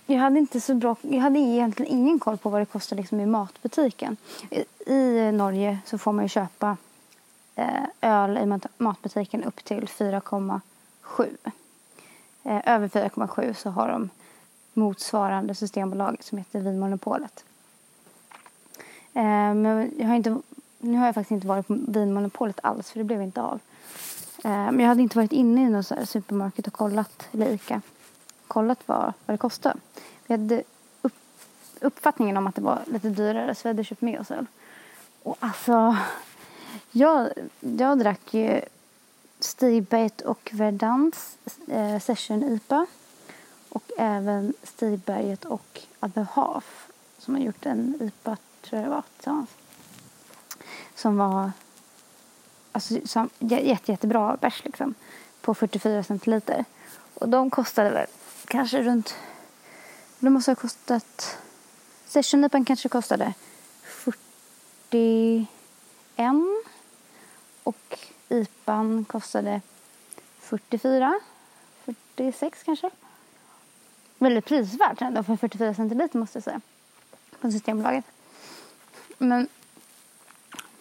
jag 0.07 0.18
hade 0.18 0.38
inte 0.38 0.61
så 0.61 0.74
bra, 0.74 0.96
jag 1.03 1.20
hade 1.20 1.38
egentligen 1.38 1.92
ingen 1.92 2.18
koll 2.18 2.37
på 2.37 2.50
vad 2.50 2.61
det 2.61 2.66
kostar 2.66 2.96
liksom 2.96 3.20
i 3.20 3.27
matbutiken. 3.27 4.16
I, 4.50 4.64
I 4.92 5.33
Norge 5.33 5.79
så 5.85 5.98
får 5.98 6.12
man 6.12 6.24
ju 6.24 6.29
köpa 6.29 6.77
Eh, 7.57 7.85
öl 8.01 8.38
i 8.38 8.59
matbutiken 8.79 9.45
upp 9.45 9.64
till 9.64 9.88
4,7. 9.88 11.37
Eh, 12.43 12.75
över 12.75 12.88
4,7 12.88 13.55
så 13.55 13.71
har 13.71 13.88
de 13.88 14.11
motsvarande 14.73 15.55
Systembolaget 15.55 16.25
som 16.25 16.38
heter 16.38 16.61
Vinmonopolet. 16.61 17.45
Eh, 19.12 19.55
men 19.55 19.93
jag 19.99 20.07
har 20.07 20.14
inte, 20.14 20.38
nu 20.79 20.99
har 20.99 21.07
jag 21.07 21.14
faktiskt 21.14 21.31
inte 21.31 21.47
varit 21.47 21.67
på 21.67 21.79
Vinmonopolet 21.88 22.61
alls 22.62 22.90
för 22.90 22.99
det 22.99 23.05
blev 23.05 23.23
inte 23.23 23.43
av. 23.43 23.61
Men 24.47 24.81
jag 24.81 24.88
hade 24.88 25.03
inte 25.03 25.19
varit 25.19 25.33
inne 25.33 25.62
i 25.62 25.71
någon 25.71 26.07
supermarket 26.07 26.67
och 26.67 26.73
kollat, 26.73 27.29
lika. 27.31 27.81
Kollat 28.49 28.79
vad, 28.87 29.12
vad 29.27 29.35
det 29.35 29.38
kostade. 29.38 29.79
Vi 30.27 30.35
hade 30.35 30.62
upp, 31.03 31.14
uppfattningen 31.81 32.37
om 32.37 32.47
att 32.47 32.55
det 32.55 32.61
var 32.61 32.79
lite 32.87 33.09
dyrare 33.09 33.55
så 33.55 33.61
vi 33.62 33.69
hade 33.69 33.85
köpt 33.85 34.01
med 34.01 34.21
oss 34.21 34.31
öl. 34.31 34.47
Och 35.23 35.37
alltså, 35.40 35.97
jag, 36.96 37.30
jag 37.61 37.98
drack 37.98 38.35
ju 38.35 38.61
Stigberget 39.38 40.20
och 40.20 40.50
Verdans 40.52 41.38
eh, 41.68 42.00
Session 42.00 42.42
IPA. 42.42 42.87
Och 43.68 43.90
även 43.98 44.54
Stigberget 44.62 45.44
och 45.44 45.80
Abehaf 46.00 46.90
som 47.18 47.35
har 47.35 47.42
gjort 47.42 47.66
en 47.66 47.98
IPA, 48.00 48.37
tror 48.62 48.80
jag 48.80 48.90
det 48.90 48.94
var, 48.94 49.02
tillsammans. 49.16 49.50
Som 50.94 51.16
var 51.16 51.50
alltså, 52.72 52.94
som, 53.04 53.30
jätte, 53.38 53.92
jättebra 53.92 54.37
bärs 54.40 54.64
liksom. 54.64 54.94
På 55.40 55.54
44 55.54 56.02
centiliter. 56.02 56.64
Och 57.14 57.28
de 57.28 57.50
kostade 57.50 57.90
väl 57.90 58.07
kanske 58.46 58.83
runt... 58.83 59.14
De 60.18 60.30
måste 60.30 60.50
ha 60.50 60.57
kostat... 60.57 61.38
Session 62.07 62.44
IPA 62.44 62.64
kanske 62.64 62.88
kostade 62.88 63.35
41 63.83 65.48
IPAn 68.35 69.05
kostade 69.05 69.61
44, 70.40 71.20
46 71.85 72.62
kanske. 72.62 72.90
Väldigt 74.18 74.44
prisvärt 74.44 75.03
ändå 75.03 75.23
för 75.23 75.37
44 75.37 75.75
centiliter 75.75 76.18
måste 76.18 76.37
jag 76.37 76.44
säga. 76.44 76.61
På 77.40 77.51
Systembolaget. 77.51 78.05
Men 79.18 79.49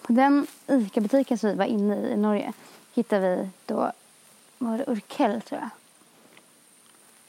på 0.01 0.13
den 0.13 0.47
ICA-butiken 0.67 1.37
som 1.37 1.49
vi 1.49 1.55
var 1.55 1.65
inne 1.65 1.95
i 1.95 2.11
i 2.11 2.17
Norge 2.17 2.53
hittade 2.93 3.35
vi 3.35 3.49
då, 3.65 3.91
var 4.57 4.77
det 4.77 4.83
Urkel 4.87 5.41
tror 5.41 5.61
jag. 5.61 5.69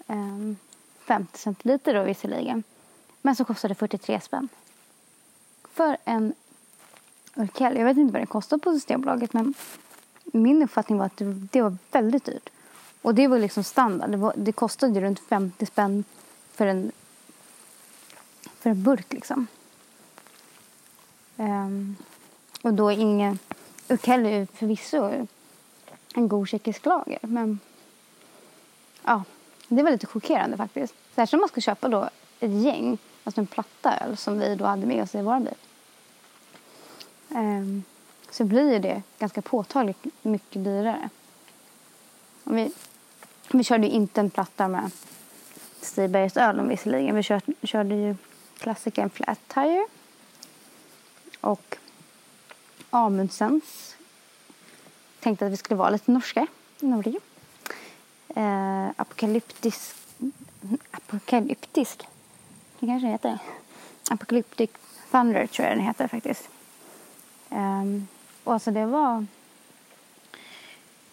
Ehm, 0.06 0.30
um, 0.30 0.56
50 0.98 1.38
centiliter 1.38 1.94
då 1.94 2.02
visserligen. 2.02 2.62
Men 3.22 3.36
så 3.36 3.44
kostade 3.44 3.74
det 3.74 3.78
43 3.78 4.20
spänn. 4.20 4.48
För 5.72 5.96
en 6.04 6.34
Urkel, 7.34 7.76
jag 7.76 7.84
vet 7.84 7.96
inte 7.96 8.12
vad 8.12 8.20
den 8.20 8.26
kostar 8.26 8.58
på 8.58 8.72
Systembolaget 8.72 9.32
men 9.32 9.54
min 10.38 10.62
uppfattning 10.62 10.98
var 10.98 11.06
att 11.06 11.16
det, 11.16 11.24
det 11.24 11.62
var 11.62 11.76
väldigt 11.90 12.24
dyrt. 12.24 12.50
Och 13.02 13.14
det 13.14 13.28
var 13.28 13.38
liksom 13.38 13.64
standard. 13.64 14.10
Det, 14.10 14.16
var, 14.16 14.32
det 14.36 14.52
kostade 14.52 15.00
runt 15.00 15.20
50 15.20 15.66
spänn 15.66 16.04
för 16.52 16.66
en, 16.66 16.92
för 18.58 18.70
en 18.70 18.82
burk 18.82 19.12
liksom. 19.12 19.46
Um, 21.36 21.96
och 22.62 22.74
då 22.74 22.92
ingen... 22.92 23.38
Urkel 23.88 24.26
är 24.26 24.46
förvisso 24.46 25.26
en 26.14 26.28
god 26.28 26.48
tjeckisk 26.48 26.86
lager. 26.86 27.18
Men 27.22 27.60
ja, 29.04 29.24
det 29.68 29.82
var 29.82 29.90
lite 29.90 30.06
chockerande 30.06 30.56
faktiskt. 30.56 30.94
Särskilt 31.14 31.34
om 31.34 31.40
man 31.40 31.48
ska 31.48 31.60
köpa 31.60 31.88
då 31.88 32.08
ett 32.40 32.50
gäng, 32.50 32.98
alltså 33.24 33.40
en 33.40 33.46
platta 33.46 33.98
öl 33.98 34.16
som 34.16 34.38
vi 34.38 34.54
då 34.54 34.64
hade 34.64 34.86
med 34.86 35.02
oss 35.02 35.14
i 35.14 35.22
vår 35.22 35.40
bil. 35.40 35.54
Um, 37.28 37.84
så 38.34 38.44
blir 38.44 38.78
det 38.78 39.02
ganska 39.18 39.42
påtagligt 39.42 40.04
mycket 40.22 40.64
dyrare. 40.64 41.08
Och 42.44 42.56
vi, 42.56 42.72
vi 43.52 43.64
körde 43.64 43.86
ju 43.86 43.92
inte 43.92 44.20
en 44.20 44.30
platta 44.30 44.68
med 44.68 44.90
Stibergs 45.80 46.36
öl 46.36 46.68
visserligen. 46.68 47.16
Vi 47.16 47.22
körde, 47.22 47.52
körde 47.62 47.94
ju 47.94 48.16
klassikern 48.58 49.10
Flat 49.10 49.38
Tire. 49.48 49.86
Och 51.40 51.76
Amundsens. 52.90 53.96
Tänkte 55.20 55.46
att 55.46 55.52
vi 55.52 55.56
skulle 55.56 55.78
vara 55.78 55.90
lite 55.90 56.12
norska 56.12 56.46
i 56.80 56.86
Norge. 56.86 57.20
Eh, 58.28 58.88
apokalyptisk. 58.96 59.96
Apokalyptisk. 60.90 62.06
Det 62.80 62.86
kanske 62.86 63.08
heter. 63.08 63.38
Apocalyptic 64.10 64.70
Thunder 65.10 65.46
tror 65.46 65.68
jag 65.68 65.76
den 65.76 65.86
heter 65.86 66.08
faktiskt. 66.08 66.48
Um, 67.50 68.08
och 68.44 68.52
alltså 68.52 68.70
det 68.70 68.86
var... 68.86 69.26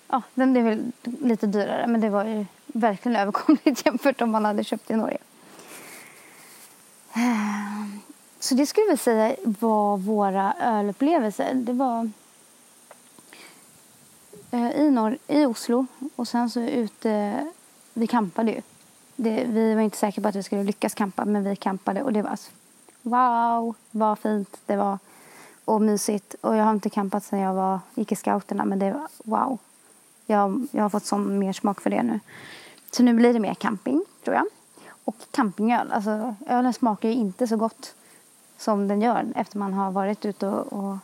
Ja, 0.08 0.22
den 0.34 0.58
är 0.58 0.64
väl 0.64 0.92
lite 1.04 1.48
dyrare 1.48 1.88
men 1.88 2.02
det 2.02 2.10
var 2.10 2.26
ju 2.26 2.46
verkligen 2.66 3.16
överkomligt 3.22 3.86
jämfört 3.86 4.22
om 4.22 4.32
man 4.32 4.46
hade 4.46 4.64
köpt 4.64 4.92
i 4.92 4.96
Norge. 4.96 5.18
Ehm, 7.14 8.00
så 8.40 8.56
det 8.56 8.66
skulle 8.66 8.88
jag 8.90 9.00
säga 9.00 9.36
var 9.44 9.98
våra 9.98 10.54
ölupplevelser. 10.62 11.54
Det 11.54 11.74
var 11.74 12.10
eh, 14.52 14.72
i, 14.72 14.92
norr, 14.92 15.18
i 15.28 15.46
Oslo 15.46 15.86
och 16.16 16.28
sen 16.28 16.50
så 16.50 16.62
ute... 16.62 17.48
Vi 17.94 18.08
campade 18.08 18.52
ju. 18.52 18.62
Det, 19.16 19.44
vi 19.48 19.74
var 19.74 19.82
inte 19.82 19.98
säkra 19.98 20.22
på 20.22 20.28
att 20.28 20.36
vi 20.36 20.44
skulle 20.44 20.64
lyckas 20.64 20.94
kampa 20.94 21.26
men 21.26 21.44
vi 21.44 21.56
campade 21.56 22.04
och 22.04 22.14
det 22.14 22.22
var 22.22 22.30
alltså, 22.30 22.52
wow 23.02 23.76
vad 23.92 24.20
fint 24.20 24.58
det 24.66 24.76
var 24.76 25.00
och 25.66 25.82
mysigt. 25.82 26.36
Och 26.42 26.56
jag 26.56 26.64
har 26.64 26.72
inte 26.72 26.90
campat 26.90 27.24
sedan 27.24 27.40
jag 27.40 27.54
var, 27.54 27.80
gick 27.96 28.12
i 28.12 28.16
scouterna 28.16 28.66
men 28.66 28.80
det 28.80 28.92
var 28.92 29.08
wow. 29.24 29.58
Jag, 30.26 30.68
jag 30.72 30.84
har 30.84 30.90
fått 30.90 31.06
sån 31.06 31.40
mer 31.40 31.54
smak 31.54 31.82
för 31.82 31.90
det 31.90 32.04
nu. 32.04 32.20
Så 32.92 33.04
nu 33.04 33.14
blir 33.14 33.34
det 33.34 33.40
mer 33.40 33.54
camping 33.54 34.06
tror 34.24 34.36
jag. 34.36 34.46
Och 35.06 35.16
campingöl. 35.32 35.92
Alltså 35.92 36.36
ölen 36.48 36.74
smakar 36.74 37.10
ju 37.10 37.16
inte 37.16 37.48
så 37.48 37.58
gott 37.58 37.96
som 38.58 38.88
den 38.88 39.02
gör 39.02 39.26
efter 39.36 39.58
man 39.58 39.74
har 39.74 39.92
varit 39.92 40.26
ute 40.26 40.48
och, 40.48 40.74
och 40.74 40.98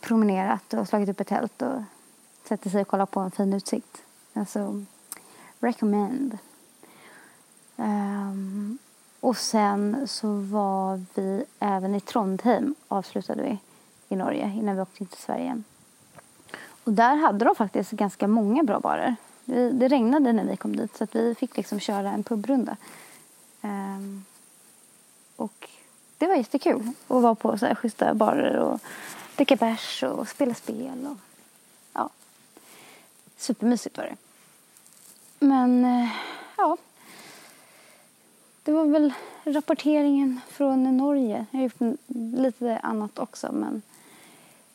promenerat 0.00 0.74
och 0.74 0.88
slagit 0.88 1.08
upp 1.08 1.20
ett 1.20 1.26
tält 1.26 1.62
och 1.62 1.82
sätter 2.44 2.70
sig 2.70 2.80
och 2.80 2.88
kollar 2.88 3.06
på 3.06 3.20
en 3.20 3.30
fin 3.30 3.52
utsikt. 3.52 4.02
Alltså, 4.32 4.84
recommend. 5.60 6.38
Um, 7.76 8.78
och 9.20 9.36
sen 9.36 10.08
så 10.08 10.28
var 10.34 11.00
vi 11.14 11.44
även 11.58 11.94
i 11.94 12.00
Trondheim 12.00 12.74
avslutade 12.88 13.42
vi 13.42 13.58
i 14.08 14.16
Norge 14.16 14.52
innan 14.56 14.76
vi 14.76 14.82
åkte 14.82 15.04
till 15.04 15.18
Sverige 15.18 15.42
igen. 15.42 15.64
Och 16.84 16.92
där 16.92 17.16
hade 17.16 17.44
de 17.44 17.54
faktiskt 17.54 17.90
ganska 17.90 18.28
många 18.28 18.62
bra 18.62 18.80
barer. 18.80 19.16
Det, 19.44 19.88
regnade 19.88 20.32
när 20.32 20.44
vi 20.44 20.56
kom 20.56 20.76
dit 20.76 20.96
så 20.96 21.04
att 21.04 21.14
vi 21.14 21.34
fick 21.34 21.56
liksom 21.56 21.80
köra 21.80 22.10
en 22.10 22.22
pubrunda. 22.22 22.76
Um, 23.60 24.24
och 25.36 25.70
det 26.18 26.26
var 26.26 26.34
jättekul 26.34 26.92
att 27.08 27.22
vara 27.22 27.34
på 27.34 27.58
så 27.58 27.66
här 27.66 27.74
schyssta 27.74 28.14
barer 28.14 28.56
och 28.56 28.80
dricka 29.36 29.56
bärs 29.56 30.02
och 30.02 30.28
spela 30.28 30.54
spel. 30.54 31.06
Och, 31.06 31.16
ja. 31.92 32.10
Supermysigt 33.36 33.96
var 33.96 34.04
det. 34.04 34.16
Men, 35.46 35.84
eh, 35.84 36.08
ja 36.56 36.76
det 38.68 38.74
var 38.74 38.84
väl 38.84 39.12
rapporteringen 39.44 40.40
från 40.48 40.96
Norge. 40.96 41.46
Jag 41.50 41.58
har 41.58 41.64
gjort 41.64 41.98
lite 42.32 42.78
annat 42.78 43.18
också 43.18 43.52
men 43.52 43.82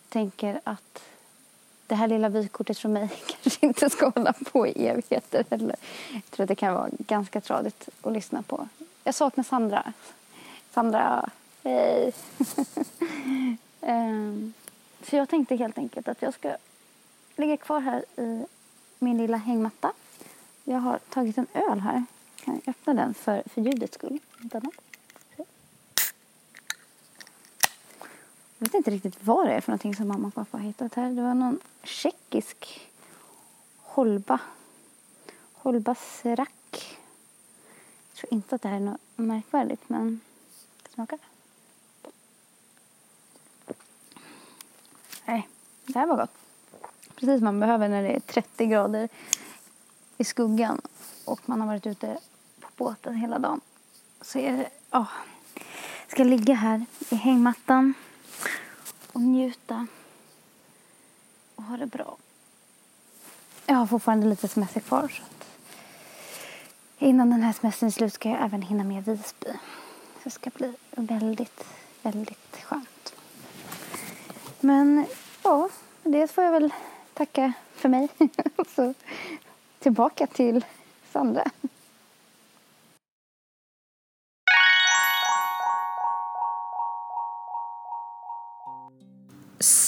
tänker 0.09 0.61
att 0.63 1.03
det 1.87 1.95
här 1.95 2.07
lilla 2.07 2.29
vykortet 2.29 2.77
från 2.77 2.93
mig 2.93 3.09
kanske 3.41 3.65
inte 3.65 3.89
ska 3.89 4.09
hålla 4.15 4.33
på 4.33 4.67
i 4.67 4.87
evigheter 4.87 5.45
heller. 5.49 5.75
Jag 6.13 6.25
tror 6.31 6.43
att 6.43 6.47
det 6.47 6.55
kan 6.55 6.73
vara 6.73 6.89
ganska 6.97 7.41
tradigt 7.41 7.89
att 8.01 8.13
lyssna 8.13 8.41
på. 8.41 8.67
Jag 9.03 9.15
saknar 9.15 9.43
Sandra. 9.43 9.93
Sandra, 10.71 11.29
hej! 11.63 12.13
um, 13.81 14.53
så 15.09 15.15
jag 15.15 15.29
tänkte 15.29 15.55
helt 15.55 15.77
enkelt 15.77 16.07
att 16.07 16.21
jag 16.21 16.33
ska 16.33 16.55
ligga 17.35 17.57
kvar 17.57 17.79
här 17.79 18.05
i 18.17 18.45
min 18.99 19.17
lilla 19.17 19.37
hängmatta. 19.37 19.91
Jag 20.63 20.79
har 20.79 20.97
tagit 20.97 21.37
en 21.37 21.47
öl 21.53 21.79
här. 21.79 22.05
Kan 22.43 22.53
jag 22.53 22.69
öppna 22.69 22.93
den 22.93 23.13
för, 23.13 23.43
för 23.45 23.61
ljudets 23.61 23.93
skull? 23.93 24.19
Jag 28.57 28.67
vet 28.67 28.73
inte 28.73 28.91
riktigt 28.91 29.23
vad 29.23 29.47
det 29.47 29.53
är 29.53 29.61
för 29.61 29.71
någonting 29.71 29.95
som 29.95 30.07
mamma 30.07 30.27
och 30.27 30.33
pappa 30.33 30.57
har 30.57 30.65
hittat 30.65 30.93
här. 30.93 31.11
Det 31.11 31.21
var 31.21 31.33
någon 31.33 31.59
tjeckisk 31.83 32.89
Holba. 33.77 34.39
Holba 35.53 35.95
rack. 36.23 36.97
Jag 38.09 38.17
tror 38.17 38.33
inte 38.33 38.55
att 38.55 38.61
det 38.61 38.69
här 38.69 38.75
är 38.75 38.79
något 38.79 39.01
märkvärdigt 39.15 39.89
men 39.89 40.19
smaka. 40.89 41.17
Nej, 45.25 45.49
det 45.85 45.99
här 45.99 46.07
var 46.07 46.17
gott. 46.17 46.33
Precis 47.15 47.37
som 47.39 47.45
man 47.45 47.59
behöver 47.59 47.89
när 47.89 48.03
det 48.03 48.15
är 48.15 48.19
30 48.19 48.65
grader 48.65 49.09
i 50.17 50.23
skuggan 50.23 50.81
och 51.25 51.49
man 51.49 51.61
har 51.61 51.67
varit 51.67 51.87
ute 51.87 52.19
båten 52.77 53.15
hela 53.15 53.39
dagen. 53.39 53.61
Så 54.21 54.39
är 54.39 54.57
det, 54.57 54.69
åh. 54.91 55.11
Ska 56.07 56.23
ligga 56.23 56.53
här 56.53 56.85
i 57.09 57.15
hängmattan 57.15 57.93
och 59.11 59.21
njuta 59.21 59.87
och 61.55 61.63
ha 61.63 61.77
det 61.77 61.85
bra. 61.85 62.17
Jag 63.65 63.75
har 63.75 63.87
fortfarande 63.87 64.27
lite 64.27 64.47
semester 64.47 64.79
kvar. 64.79 65.07
Så 65.07 65.23
att 65.23 65.47
innan 66.99 67.29
den 67.29 67.43
här 67.43 67.53
semestern 67.53 67.87
är 67.87 67.91
slut 67.91 68.13
ska 68.13 68.29
jag 68.29 68.41
även 68.41 68.61
hinna 68.61 68.83
med 68.83 69.05
Visby. 69.05 69.51
Så 70.13 70.23
det 70.23 70.29
ska 70.29 70.49
bli 70.49 70.73
väldigt, 70.91 71.65
väldigt 72.01 72.57
skönt. 72.63 73.13
Men 74.59 75.05
ja, 75.43 75.69
det 76.03 76.27
får 76.27 76.43
jag 76.43 76.51
väl 76.51 76.73
tacka 77.13 77.53
för 77.75 77.89
mig. 77.89 78.07
så 78.75 78.93
tillbaka 79.79 80.27
till 80.27 80.65
Sandra. 81.11 81.43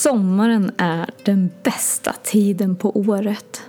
Sommaren 0.06 0.72
är 0.78 1.10
den 1.24 1.50
bästa 1.62 2.12
tiden 2.12 2.76
på 2.76 2.98
året. 2.98 3.62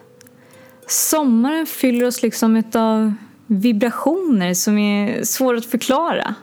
Sommaren 0.87 1.65
fyller 1.65 2.05
oss 2.05 2.21
liksom 2.21 2.63
av 2.73 3.13
vibrationer 3.47 4.53
som 4.53 4.77
är 4.77 5.23
svåra 5.23 5.57
att 5.57 5.65
förklara. 5.65 6.35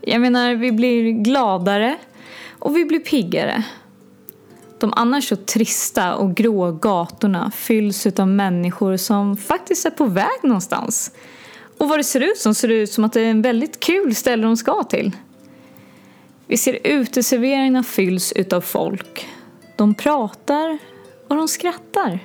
Jag 0.00 0.20
menar, 0.20 0.54
vi 0.54 0.72
blir 0.72 1.12
gladare 1.12 1.96
och 2.58 2.76
vi 2.76 2.84
blir 2.84 2.98
piggare. 2.98 3.64
De 4.78 4.92
annars 4.96 5.28
så 5.28 5.36
trista 5.36 6.14
och 6.14 6.34
grå 6.34 6.72
gatorna 6.72 7.50
fylls 7.50 8.06
av 8.06 8.28
människor 8.28 8.96
som 8.96 9.36
faktiskt 9.36 9.86
är 9.86 9.90
på 9.90 10.04
väg 10.04 10.38
någonstans. 10.42 11.10
Och 11.78 11.88
vad 11.88 11.98
det 11.98 12.04
ser 12.04 12.20
ut 12.20 12.38
som 12.38 12.54
ser 12.54 12.68
det 12.68 12.74
ut 12.74 12.92
som 12.92 13.04
att 13.04 13.12
det 13.12 13.20
är 13.20 13.30
en 13.30 13.42
väldigt 13.42 13.80
kul 13.80 14.14
ställe 14.14 14.42
de 14.42 14.56
ska 14.56 14.82
till. 14.82 15.12
Vi 16.46 16.56
ser 16.56 16.78
uteserveringarna 16.84 17.82
fylls 17.82 18.32
utav 18.32 18.60
folk. 18.60 19.28
De 19.76 19.94
pratar 19.94 20.78
och 21.28 21.36
de 21.36 21.48
skrattar. 21.48 22.18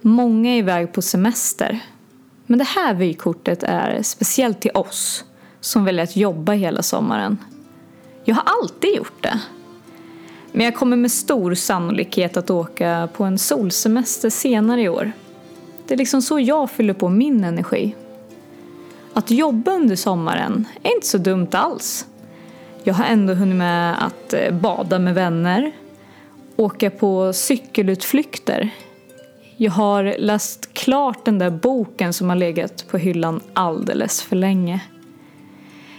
Många 0.00 0.50
är 0.50 0.58
iväg 0.58 0.92
på 0.92 1.02
semester. 1.02 1.80
Men 2.46 2.58
det 2.58 2.64
här 2.64 2.94
vykortet 2.94 3.62
är 3.62 4.02
speciellt 4.02 4.60
till 4.60 4.70
oss 4.74 5.24
som 5.60 5.84
väljer 5.84 6.04
att 6.04 6.16
jobba 6.16 6.52
hela 6.52 6.82
sommaren. 6.82 7.38
Jag 8.24 8.34
har 8.34 8.44
alltid 8.62 8.96
gjort 8.96 9.22
det. 9.22 9.40
Men 10.52 10.64
jag 10.64 10.74
kommer 10.74 10.96
med 10.96 11.12
stor 11.12 11.54
sannolikhet 11.54 12.36
att 12.36 12.50
åka 12.50 13.08
på 13.12 13.24
en 13.24 13.38
solsemester 13.38 14.30
senare 14.30 14.82
i 14.82 14.88
år. 14.88 15.12
Det 15.86 15.94
är 15.94 15.98
liksom 15.98 16.22
så 16.22 16.40
jag 16.40 16.70
fyller 16.70 16.94
på 16.94 17.08
min 17.08 17.44
energi. 17.44 17.96
Att 19.12 19.30
jobba 19.30 19.72
under 19.72 19.96
sommaren 19.96 20.68
är 20.82 20.94
inte 20.94 21.06
så 21.06 21.18
dumt 21.18 21.48
alls. 21.52 22.06
Jag 22.84 22.94
har 22.94 23.04
ändå 23.04 23.34
hunnit 23.34 23.56
med 23.56 24.04
att 24.06 24.32
eh, 24.32 24.50
bada 24.50 24.98
med 24.98 25.14
vänner, 25.14 25.72
åka 26.56 26.90
på 26.90 27.32
cykelutflykter. 27.32 28.70
Jag 29.56 29.72
har 29.72 30.14
läst 30.18 30.74
klart 30.74 31.24
den 31.24 31.38
där 31.38 31.50
boken 31.50 32.12
som 32.12 32.28
har 32.28 32.36
legat 32.36 32.84
på 32.90 32.98
hyllan 32.98 33.40
alldeles 33.52 34.22
för 34.22 34.36
länge. 34.36 34.80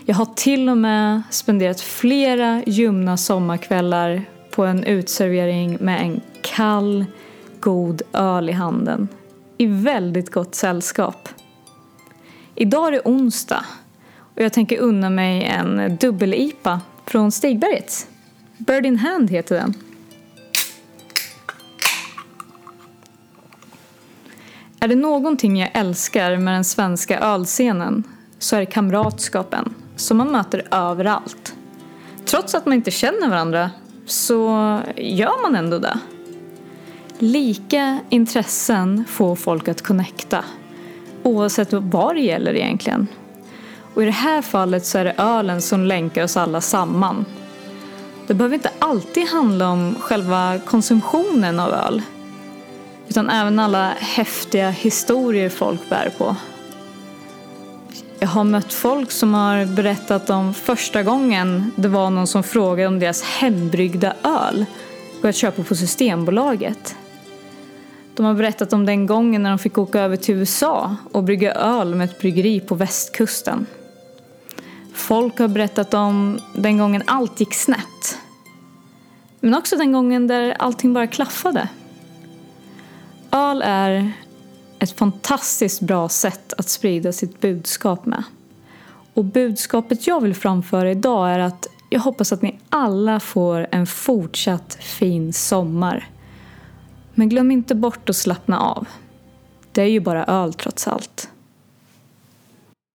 Jag 0.05 0.15
har 0.15 0.25
till 0.25 0.69
och 0.69 0.77
med 0.77 1.21
spenderat 1.29 1.81
flera 1.81 2.63
ljumna 2.65 3.17
sommarkvällar 3.17 4.23
på 4.51 4.65
en 4.65 4.83
utservering 4.83 5.77
med 5.81 6.01
en 6.01 6.21
kall, 6.41 7.05
god 7.59 8.01
öl 8.13 8.49
i 8.49 8.53
handen. 8.53 9.07
I 9.57 9.65
väldigt 9.65 10.31
gott 10.31 10.55
sällskap. 10.55 11.29
Idag 12.55 12.87
är 12.87 12.91
det 12.91 13.01
onsdag 13.05 13.65
och 14.35 14.41
jag 14.41 14.53
tänker 14.53 14.77
unna 14.77 15.09
mig 15.09 15.43
en 15.43 15.97
dubbel-IPA 15.97 16.81
från 17.05 17.31
Stigbergets. 17.31 18.07
Bird 18.57 18.85
in 18.85 18.97
hand 18.97 19.29
heter 19.29 19.55
den. 19.55 19.73
Är 24.79 24.87
det 24.87 24.95
någonting 24.95 25.59
jag 25.59 25.69
älskar 25.73 26.37
med 26.37 26.53
den 26.53 26.63
svenska 26.63 27.19
ölscenen 27.19 28.03
så 28.39 28.55
är 28.55 28.59
det 28.59 28.65
kamratskapen 28.65 29.73
som 29.95 30.17
man 30.17 30.31
möter 30.31 30.67
överallt. 30.71 31.55
Trots 32.25 32.55
att 32.55 32.65
man 32.65 32.73
inte 32.73 32.91
känner 32.91 33.29
varandra 33.29 33.71
så 34.05 34.47
gör 34.95 35.41
man 35.41 35.55
ändå 35.55 35.79
det. 35.79 35.99
Lika 37.19 37.99
intressen 38.09 39.05
får 39.07 39.35
folk 39.35 39.67
att 39.67 39.81
connecta 39.81 40.45
oavsett 41.23 41.73
vad 41.73 42.15
det 42.15 42.21
gäller 42.21 42.53
egentligen. 42.55 43.07
Och 43.93 44.03
i 44.03 44.05
det 44.05 44.11
här 44.11 44.41
fallet 44.41 44.85
så 44.85 44.97
är 44.97 45.05
det 45.05 45.15
ölen 45.17 45.61
som 45.61 45.83
länkar 45.83 46.23
oss 46.23 46.37
alla 46.37 46.61
samman. 46.61 47.25
Det 48.27 48.33
behöver 48.33 48.55
inte 48.55 48.71
alltid 48.79 49.27
handla 49.27 49.69
om 49.69 49.95
själva 49.99 50.59
konsumtionen 50.65 51.59
av 51.59 51.73
öl. 51.73 52.01
Utan 53.07 53.29
även 53.29 53.59
alla 53.59 53.89
häftiga 53.89 54.69
historier 54.69 55.49
folk 55.49 55.89
bär 55.89 56.11
på. 56.17 56.35
Jag 58.19 58.27
har 58.27 58.43
mött 58.43 58.73
folk 58.73 59.11
som 59.11 59.33
har 59.33 59.65
berättat 59.65 60.29
om 60.29 60.53
första 60.53 61.03
gången 61.03 61.71
det 61.75 61.87
var 61.87 62.09
någon 62.09 62.27
som 62.27 62.43
frågade 62.43 62.87
om 62.87 62.99
deras 62.99 63.23
hembryggda 63.23 64.13
öl 64.23 64.65
går 65.21 65.29
att 65.29 65.35
köpa 65.35 65.63
på 65.63 65.75
Systembolaget. 65.75 66.95
De 68.15 68.25
har 68.25 68.33
berättat 68.33 68.73
om 68.73 68.85
den 68.85 69.05
gången 69.05 69.43
när 69.43 69.49
de 69.49 69.59
fick 69.59 69.77
åka 69.77 69.99
över 70.01 70.17
till 70.17 70.35
USA 70.35 70.95
och 71.11 71.23
brygga 71.23 71.53
öl 71.53 71.95
med 71.95 72.05
ett 72.05 72.19
bryggeri 72.19 72.59
på 72.59 72.75
västkusten. 72.75 73.65
Folk 75.07 75.39
har 75.39 75.47
berättat 75.47 75.93
om 75.93 76.39
den 76.55 76.77
gången 76.77 77.03
allt 77.07 77.39
gick 77.39 77.53
snett. 77.53 78.17
Men 79.39 79.55
också 79.55 79.77
den 79.77 79.91
gången 79.91 80.27
där 80.27 80.55
allting 80.59 80.93
bara 80.93 81.07
klaffade. 81.07 81.69
Öl 83.31 83.61
är 83.65 84.11
ett 84.79 84.91
fantastiskt 84.91 85.81
bra 85.81 86.09
sätt 86.09 86.53
att 86.53 86.69
sprida 86.69 87.11
sitt 87.13 87.41
budskap 87.41 88.05
med. 88.05 88.23
Och 89.13 89.25
budskapet 89.25 90.07
jag 90.07 90.21
vill 90.21 90.35
framföra 90.35 90.91
idag 90.91 91.29
är 91.29 91.39
att 91.39 91.67
jag 91.89 91.99
hoppas 91.99 92.33
att 92.33 92.41
ni 92.41 92.59
alla 92.69 93.19
får 93.19 93.67
en 93.71 93.87
fortsatt 93.87 94.77
fin 94.81 95.33
sommar. 95.33 96.09
Men 97.13 97.29
glöm 97.29 97.51
inte 97.51 97.75
bort 97.75 98.09
att 98.09 98.15
slappna 98.15 98.59
av. 98.59 98.87
Det 99.71 99.81
är 99.81 99.87
ju 99.87 99.99
bara 99.99 100.25
öl 100.25 100.53
trots 100.53 100.87
allt. 100.87 101.29